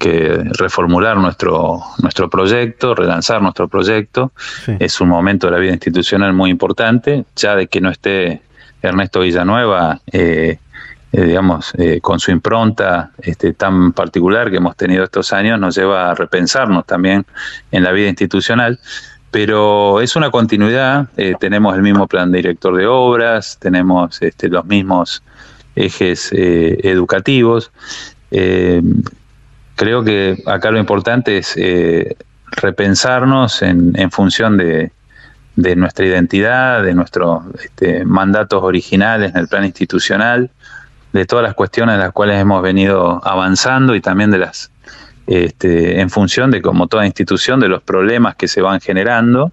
[0.01, 4.31] que reformular nuestro, nuestro proyecto, relanzar nuestro proyecto.
[4.79, 8.41] Es un momento de la vida institucional muy importante, ya de que no esté
[8.81, 10.57] Ernesto Villanueva, eh,
[11.13, 15.75] eh, digamos, eh, con su impronta este, tan particular que hemos tenido estos años, nos
[15.75, 17.23] lleva a repensarnos también
[17.71, 18.79] en la vida institucional.
[19.29, 24.65] pero es una continuidad, eh, tenemos el mismo plan director de obras, tenemos este, los
[24.65, 25.23] mismos
[25.73, 27.71] ejes educativos.
[29.71, 31.55] Eh, creo que acá lo importante es
[32.51, 34.91] repensarnos en, función de,
[35.55, 40.49] nuestra identidad, de nuestros este, mandatos originales en el plan institucional,
[41.13, 44.71] de todas las cuestiones en las cuales hemos venido avanzando y también de las
[45.27, 49.51] este, en función de, como toda institución, de los problemas que se van generando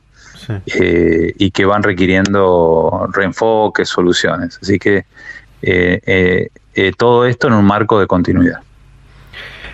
[0.66, 4.58] eh, y que van requiriendo reenfoques, soluciones.
[4.60, 5.04] Así que
[5.62, 8.60] eh, eh, todo esto en un marco de continuidad.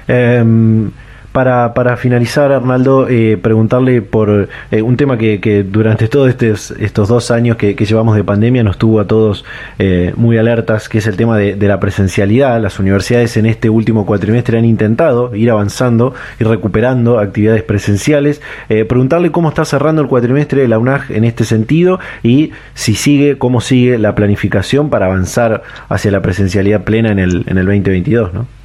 [0.09, 0.90] Em,
[1.34, 7.09] para, para finalizar, Arnaldo, eh, preguntarle por eh, un tema que, durante todos estos, estos
[7.09, 9.44] dos años que, llevamos de pandemia nos tuvo a todos
[9.80, 12.62] eh, muy alertas, que es el tema de, la presencialidad.
[12.62, 18.40] Las universidades en este último cuatrimestre han intentado ir avanzando y recuperando actividades presenciales.
[18.68, 23.38] preguntarle cómo está cerrando el cuatrimestre de la UNAG en este sentido y si sigue,
[23.38, 28.34] cómo sigue la planificación para avanzar hacia la presencialidad plena en el, en el 2022,
[28.34, 28.63] ¿no?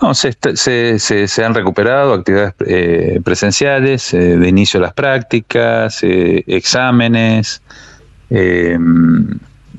[0.00, 6.42] No, se, se, han recuperado actividades eh, presenciales, eh, de inicio de las prácticas, eh,
[6.46, 7.60] exámenes.
[8.30, 9.28] Em,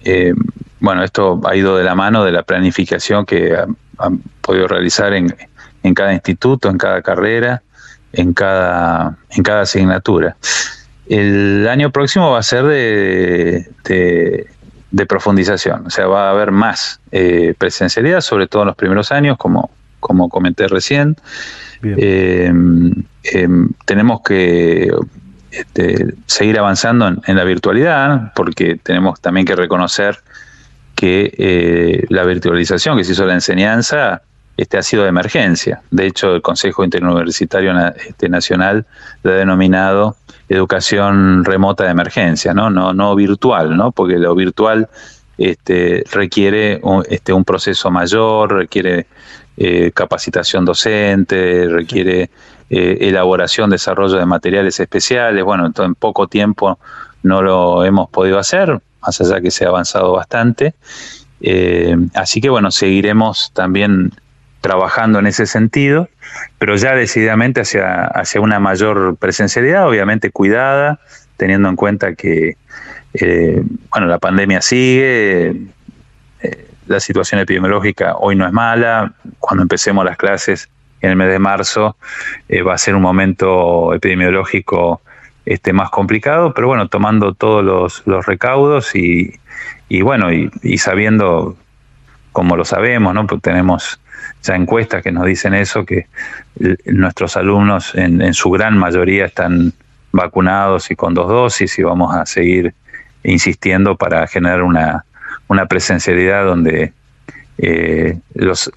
[0.04, 0.36] em,
[0.80, 5.36] bueno, esto ha ido de la mano de la planificación que han, podido realizar en,
[5.84, 7.64] en, cada instituto, en cada carrera,
[8.14, 10.36] en cada, en cada asignatura.
[11.08, 13.68] El año próximo va a ser de,
[14.92, 17.00] de, profundización, o sea, va a haber más
[17.58, 19.70] presencialidad, sobre todo en los primeros años, como
[20.02, 21.16] como comenté recién.
[21.84, 22.52] Eh,
[23.24, 23.48] eh,
[23.86, 24.92] tenemos que
[25.52, 30.18] este, seguir avanzando en, la virtualidad, porque tenemos también que reconocer
[30.96, 34.22] que eh, la virtualización que se hizo la enseñanza
[34.58, 35.82] este, ha sido de emergencia.
[35.90, 38.86] De hecho, el Consejo Interuniversitario este, Nacional
[39.24, 40.18] lo ha denominado
[40.50, 43.92] educación remota de emergencia, no, no, no virtual, ¿no?
[43.92, 44.90] porque lo virtual
[45.38, 49.08] este, requiere un, este, un proceso mayor, requiere
[49.64, 52.32] eh, capacitación docente, requiere
[52.72, 55.44] eh, elaboración, desarrollo de materiales especiales.
[55.44, 56.80] Bueno, entonces en poco tiempo
[57.22, 60.74] no lo hemos podido hacer, más allá que se ha avanzado bastante.
[61.42, 64.14] Eh, así que bueno, seguiremos también
[64.62, 66.10] trabajando en ese sentido,
[66.58, 71.00] pero ya decididamente hacia, hacia una mayor presencialidad, obviamente cuidada,
[71.38, 72.58] teniendo en cuenta que
[73.92, 75.56] bueno, la pandemia sigue,
[76.92, 79.14] la situación epidemiológica hoy no es mala.
[79.40, 80.70] Cuando empecemos las clases
[81.02, 81.98] en el mes de marzo
[82.48, 85.02] eh, va a ser un momento epidemiológico
[85.46, 89.40] este, más complicado, pero bueno, tomando todos los, recaudos y,
[90.04, 91.58] bueno, y, sabiendo,
[92.32, 93.26] como lo sabemos, ¿no?
[93.26, 94.00] Pues tenemos
[94.44, 96.08] ya encuestas que nos dicen eso, que
[96.86, 99.74] nuestros alumnos en, en su gran mayoría están
[100.12, 102.74] vacunados y con dos dosis y vamos a seguir
[103.24, 105.06] insistiendo para generar una,
[105.52, 106.94] una presencialidad donde
[107.58, 108.72] eh, los,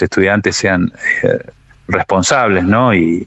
[0.00, 0.92] estudiantes sean
[1.24, 1.40] eh,
[1.88, 2.94] responsables ¿no?
[2.94, 3.26] Y,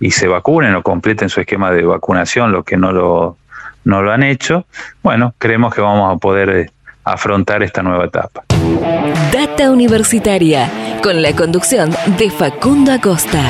[0.00, 3.38] y, se vacunen o completen su esquema de vacunación, los que no lo,
[3.84, 4.66] no lo han hecho,
[5.02, 6.70] bueno, creemos que vamos a poder eh,
[7.04, 8.44] afrontar esta nueva etapa.
[9.32, 10.70] Data Universitaria,
[11.02, 13.40] con la conducción de Facundo Acosta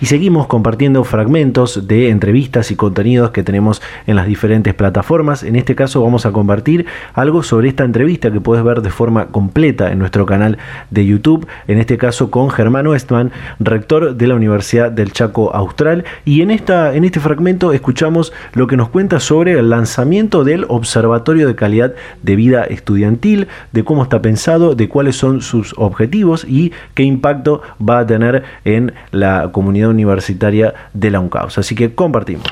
[0.00, 5.42] y seguimos compartiendo fragmentos de entrevistas y contenidos que tenemos en las diferentes plataformas.
[5.42, 9.26] En este caso vamos a compartir algo sobre esta entrevista que puedes ver de forma
[9.26, 10.58] completa en nuestro canal
[10.90, 16.04] de YouTube, en este caso con Germán Westman, rector de la Universidad del Chaco Austral
[16.24, 20.64] y en esta en este fragmento escuchamos lo que nos cuenta sobre el lanzamiento del
[20.68, 26.44] Observatorio de Calidad de Vida Estudiantil, de cómo está pensado, de cuáles son sus objetivos
[26.48, 31.58] y qué impacto va a tener en la comunidad Universitaria de la UNCAUS.
[31.58, 32.46] Así que compartimos.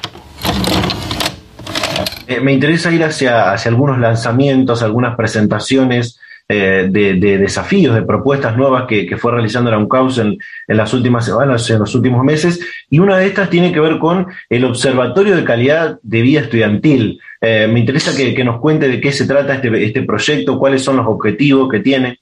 [2.26, 6.18] Eh, me interesa ir hacia, hacia algunos lanzamientos, algunas presentaciones
[6.48, 11.68] eh, de, desafíos, de propuestas nuevas que, fue realizando la UNCAUS en, las últimas semanas,
[11.70, 15.42] en los últimos meses, y una de estas tiene que ver con el Observatorio de
[15.42, 17.20] Calidad de Vida Estudiantil.
[17.40, 20.82] Eh, me interesa que, que, nos cuente de qué se trata este, este proyecto, cuáles
[20.82, 22.20] son los objetivos que tiene.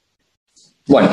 [0.87, 1.11] Bueno,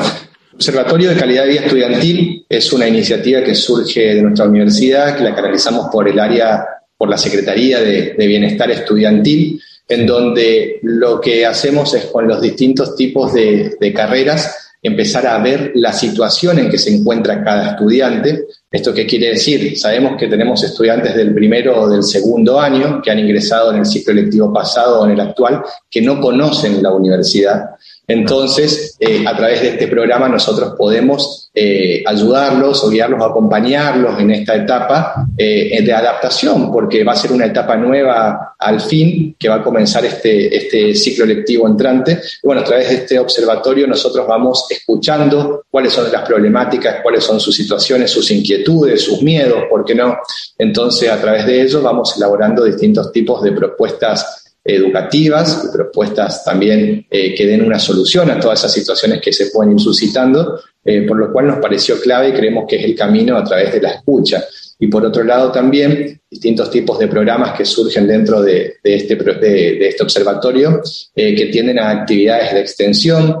[0.62, 5.24] Observatorio de Calidad de Vida Estudiantil es una iniciativa que surge de nuestra universidad, que
[5.24, 6.64] la canalizamos por el área,
[6.96, 12.94] por la Secretaría de, Bienestar Estudiantil, en donde lo que hacemos es con los distintos
[12.94, 18.44] tipos de, carreras empezar a ver la situación en que se encuentra cada estudiante.
[18.70, 19.76] ¿Esto qué quiere decir?
[19.76, 23.86] Sabemos que tenemos estudiantes del primero o del segundo año que han ingresado en el
[23.86, 25.60] ciclo electivo pasado o en el actual
[25.90, 27.70] que no conocen la universidad
[28.06, 34.32] Entonces, eh, a través de este programa nosotros podemos eh, ayudarlos o guiarlos acompañarlos en
[34.32, 39.48] esta etapa eh, de adaptación, porque va a ser una etapa nueva al fin, que
[39.48, 42.20] va a comenzar este, este ciclo lectivo entrante.
[42.42, 47.38] Bueno, a través de este observatorio nosotros vamos escuchando cuáles son las problemáticas, cuáles son
[47.38, 50.18] sus situaciones, sus inquietudes, sus miedos, ¿por qué no?
[50.58, 57.34] Entonces, a través de ello vamos elaborando distintos tipos de propuestas educativas, propuestas también eh,
[57.34, 61.16] que den una solución a todas esas situaciones que se pueden ir suscitando, eh, por
[61.16, 63.90] lo cual nos pareció clave y creemos que es el camino a través de la
[63.90, 64.44] escucha.
[64.78, 69.88] Y por otro lado también distintos tipos de programas que surgen dentro de, este, de,
[69.88, 70.80] este observatorio
[71.14, 73.36] eh, que tienden a actividades de extensión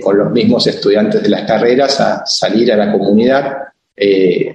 [0.00, 3.52] con los mismos estudiantes de las carreras a salir a la comunidad,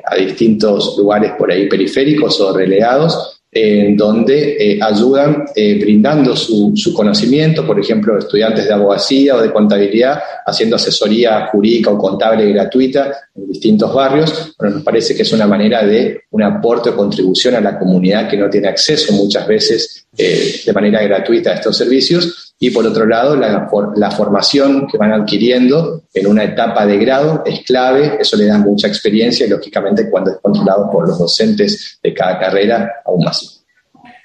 [0.06, 6.74] a distintos lugares por ahí periféricos o relegados en donde eh, ayudan eh, brindando su,
[6.96, 13.12] conocimiento, por ejemplo, estudiantes de abogacía o de contabilidad, haciendo asesoría jurídica o contable gratuita
[13.36, 14.56] en distintos barrios.
[14.58, 18.30] Bueno, nos parece que es una manera de un aporte o contribución a la comunidad
[18.30, 22.86] que no tiene acceso muchas veces eh, de manera gratuita a estos servicios y por
[22.86, 28.38] otro lado, la, formación que van adquiriendo en una etapa de grado es clave, eso
[28.38, 32.92] le da mucha experiencia y lógicamente cuando es controlado por los docentes de cada carrera,
[33.04, 33.66] aún más.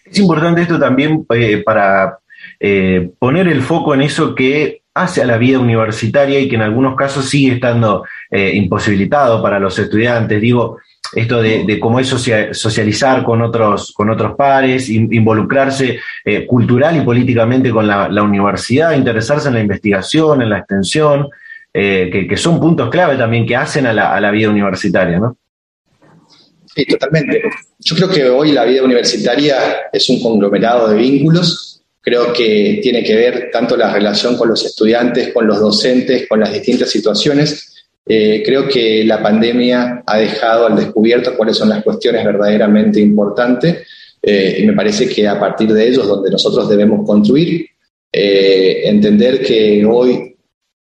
[0.04, 2.18] Es importante esto también eh, para
[2.60, 6.62] eh, poner el foco en eso que hace a la vida universitaria y que en
[6.62, 10.42] algunos casos sigue estando eh, imposibilitado para los estudiantes.
[10.42, 10.76] Digo,
[11.14, 17.70] esto de, cómo es socializar con otros, con otros pares, involucrarse eh, cultural y políticamente
[17.70, 21.28] con la, universidad, interesarse en la investigación, en la extensión,
[21.72, 25.36] eh, que, son puntos clave también que hacen a la, vida universitaria, ¿no?
[26.74, 27.42] Sí, totalmente.
[27.78, 29.56] Yo creo que hoy la vida universitaria
[29.92, 31.82] es un conglomerado de vínculos.
[32.02, 36.40] Creo que tiene que ver tanto la relación con los estudiantes, con los docentes, con
[36.40, 37.75] las distintas situaciones,
[38.08, 43.84] eh, creo que la pandemia ha dejado al descubierto cuáles son las cuestiones verdaderamente importantes
[44.22, 47.66] eh, y me parece que a partir de ellos donde nosotros debemos construir,
[48.12, 50.36] eh, entender que hoy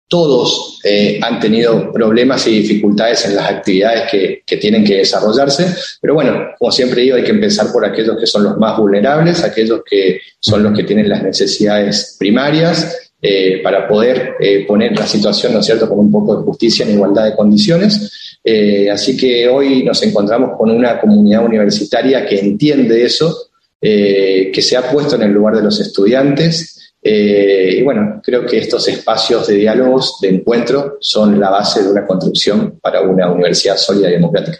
[0.09, 0.81] todos
[1.23, 5.66] han tenido problemas y dificultades en las actividades que, que, tienen que desarrollarse,
[6.01, 9.45] pero bueno, como siempre digo, hay que empezar por aquellos que son los más vulnerables,
[9.45, 15.07] aquellos que son los que tienen las necesidades primarias, eh, para poder eh, poner la
[15.07, 18.39] situación, ¿no es cierto?, con un poco de justicia en igualdad de condiciones.
[18.43, 23.49] Eh, así que hoy nos encontramos con una comunidad universitaria que entiende eso,
[23.79, 26.93] que se ha puesto en el lugar de los estudiantes.
[27.03, 32.07] y bueno, creo que estos espacios de diálogos, de encuentro, son la base de una
[32.07, 34.59] construcción para una universidad sólida y democrática.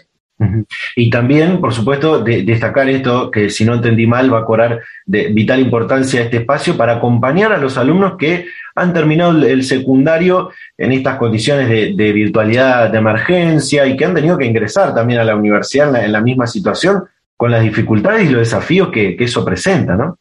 [0.95, 5.27] Y también, por supuesto, destacar esto, que si no entendí mal, va a cobrar de
[5.27, 10.91] vital importancia este espacio para acompañar a los alumnos que han terminado el secundario en
[10.93, 15.35] estas condiciones de, virtualidad de emergencia y que han tenido que ingresar también a la
[15.35, 17.03] universidad en la, misma situación,
[17.35, 20.17] con las dificultades y los desafíos que, eso presenta, ¿no?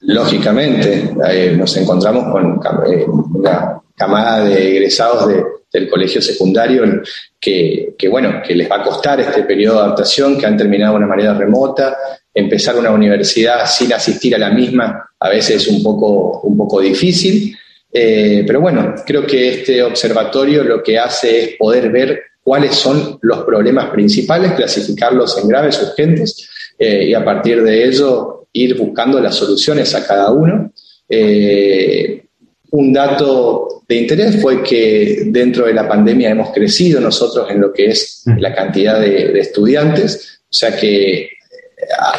[0.00, 2.60] Lógicamente, eh, nos encontramos con
[2.90, 5.28] eh, una camada de egresados
[5.72, 7.02] del colegio secundario
[7.40, 10.98] que, bueno, que les va a costar este periodo de adaptación, que han terminado de
[10.98, 11.96] una manera remota,
[12.34, 16.80] empezar una universidad sin asistir a la misma a veces es un poco, un poco
[16.80, 17.56] difícil,
[17.92, 23.18] eh, pero bueno, creo que este observatorio lo que hace es poder ver cuáles son
[23.22, 29.20] los problemas principales, clasificarlos en graves, urgentes, eh, y a partir de ello ir buscando
[29.20, 30.72] las soluciones a cada uno.
[31.08, 32.24] Eh,
[32.72, 37.72] un dato de interés fue que dentro de la pandemia hemos crecido nosotros en lo
[37.72, 38.38] que es mm.
[38.38, 41.28] la cantidad de, estudiantes, o sea que eh,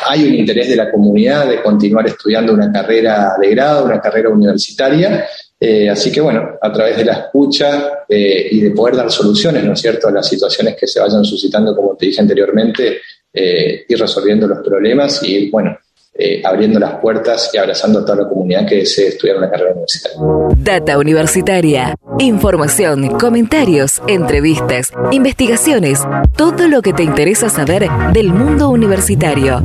[0.07, 4.29] hay un interés de la comunidad de continuar estudiando una carrera de grado, una carrera
[4.29, 5.25] universitaria,
[5.59, 9.63] eh, así que bueno, a través de la escucha eh, y de poder dar soluciones,
[9.63, 12.99] ¿no es cierto?, a las situaciones que se vayan suscitando, como te dije anteriormente,
[13.35, 15.75] ir resolviendo los problemas y bueno,
[16.15, 19.71] eh, abriendo las puertas y abrazando a toda la comunidad que desee estudiar una carrera
[19.71, 20.19] universitaria.
[20.57, 21.95] Data Universitaria.
[22.19, 26.03] Información, comentarios, entrevistas, investigaciones,
[26.35, 29.63] todo lo que te interesa saber del mundo universitario.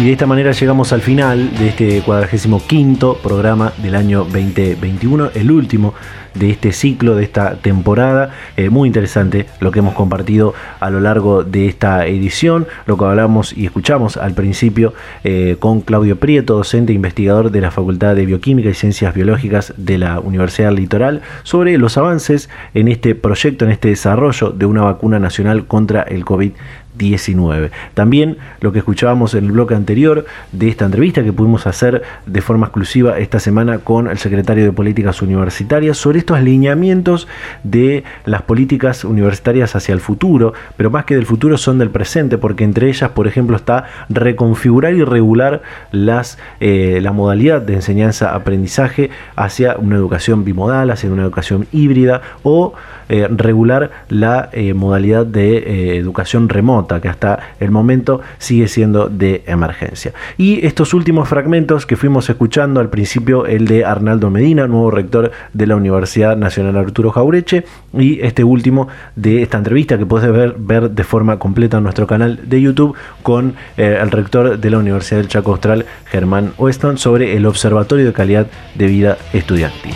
[0.00, 5.32] Y de esta manera llegamos al final de este cuadragésimo quinto programa del año 2021,
[5.34, 5.92] el último
[6.32, 8.30] de este ciclo, de esta temporada.
[8.56, 13.04] Eh, muy interesante lo que hemos compartido a lo largo de esta edición, lo que
[13.04, 18.16] hablamos y escuchamos al principio eh, con Claudio Prieto, docente e investigador de la Facultad
[18.16, 23.66] de Bioquímica y Ciencias Biológicas de la Universidad Litoral, sobre los avances en este proyecto,
[23.66, 26.54] en este desarrollo de una vacuna nacional contra el COVID-19.
[27.00, 27.70] 19.
[27.94, 32.40] También lo que escuchábamos en el bloque anterior de esta entrevista que pudimos hacer de
[32.40, 37.26] forma exclusiva esta semana con el secretario de Políticas Universitarias sobre estos lineamientos
[37.64, 42.38] de las políticas universitarias hacia el futuro, pero más que del futuro son del presente,
[42.38, 49.10] porque entre ellas, por ejemplo, está reconfigurar y regular las, eh, la modalidad de enseñanza-aprendizaje
[49.36, 52.74] hacia una educación bimodal, hacia una educación híbrida o
[53.08, 59.44] eh, regular la eh, modalidad de educación remota, que hasta el momento sigue siendo de
[59.46, 60.14] emergencia.
[60.38, 65.30] Y estos últimos fragmentos que fuimos escuchando al principio, el de Arnaldo Medina, nuevo rector
[65.52, 70.54] de la Universidad Nacional Arturo Jaureche, y este último de esta entrevista que puedes ver,
[70.58, 75.20] ver de forma completa en nuestro canal de YouTube con el rector de la Universidad
[75.20, 79.94] del Chaco Austral, Germán Weston, sobre el Observatorio de Calidad de Vida Estudiantil.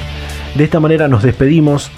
[0.54, 1.90] De esta manera nos despedimos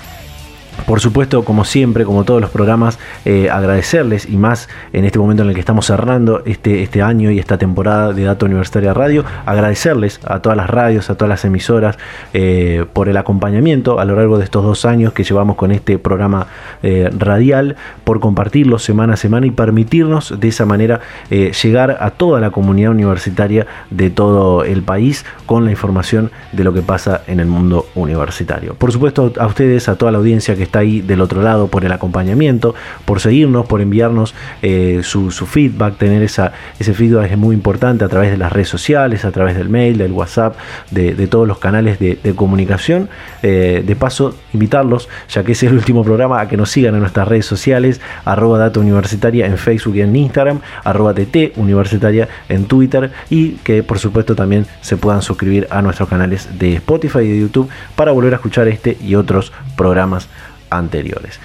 [0.84, 5.42] por supuesto, como siempre, como todos los programas, eh, agradecerles y más en este momento
[5.42, 9.24] en el que estamos cerrando este, este año y esta temporada de Dato Universitaria Radio,
[9.46, 11.98] agradecerles a todas las radios, a todas las emisoras
[12.34, 15.98] eh, por el acompañamiento a lo largo de estos dos años que llevamos con este
[15.98, 16.46] programa
[16.82, 21.00] eh, radial, por compartirlo semana a semana y permitirnos de esa manera
[21.30, 26.72] llegar a toda la comunidad universitaria de todo el país con la información de lo
[26.72, 28.74] que pasa en el mundo universitario.
[28.74, 31.84] Por supuesto, a ustedes, a toda la audiencia que está ahí del otro lado por
[31.84, 37.54] el acompañamiento, por seguirnos, por enviarnos eh, su, feedback, tener esa, ese feedback es muy
[37.54, 40.56] importante a través de las redes sociales, a través del mail, del WhatsApp,
[40.90, 43.08] de, todos los canales de, comunicación.
[43.42, 47.00] Eh, de paso, invitarlos, ya que es el último programa, a que nos sigan en
[47.00, 52.66] nuestras redes sociales, arroba data universitaria en Facebook y en Instagram, arroba TT universitaria en
[52.66, 57.28] Twitter y que por supuesto también se puedan suscribir a nuestros canales de Spotify y
[57.28, 60.28] de YouTube para volver a escuchar este y otros programas
[60.70, 61.40] anteriores.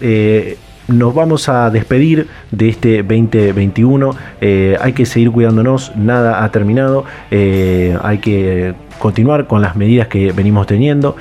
[0.00, 0.56] Eh,
[0.88, 4.10] nos vamos a despedir de este 2021.
[4.40, 7.04] Eh, hay que seguir cuidándonos, nada ha terminado.
[7.30, 11.16] Eh, hay que continuar con las medidas que venimos teniendo.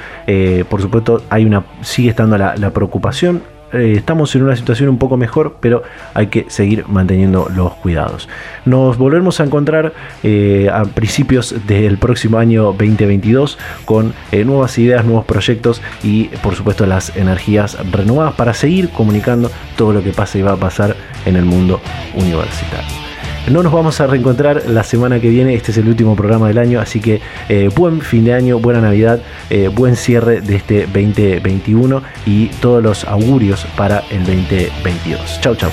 [0.69, 3.41] por supuesto, hay una, sigue estando la preocupación
[3.73, 8.29] eh, estamos en una situación un poco mejor, pero hay que seguir manteniendo los cuidados.
[8.65, 9.93] Nos volvemos a encontrar
[10.23, 16.55] eh, a principios del próximo año 2022 con eh, nuevas ideas, nuevos proyectos y por
[16.55, 20.95] supuesto las energías renovadas para seguir comunicando todo lo que pasa y va a pasar
[21.25, 21.79] en el mundo
[22.15, 23.08] universitario.
[23.47, 26.59] No nos vamos a reencontrar la semana que viene, este es el último programa del
[26.59, 30.81] año, así que eh, buen fin de año, buena Navidad, eh, buen cierre de este
[30.85, 35.41] 2021 y todos los augurios para el 2022.
[35.41, 35.71] Chau, chau.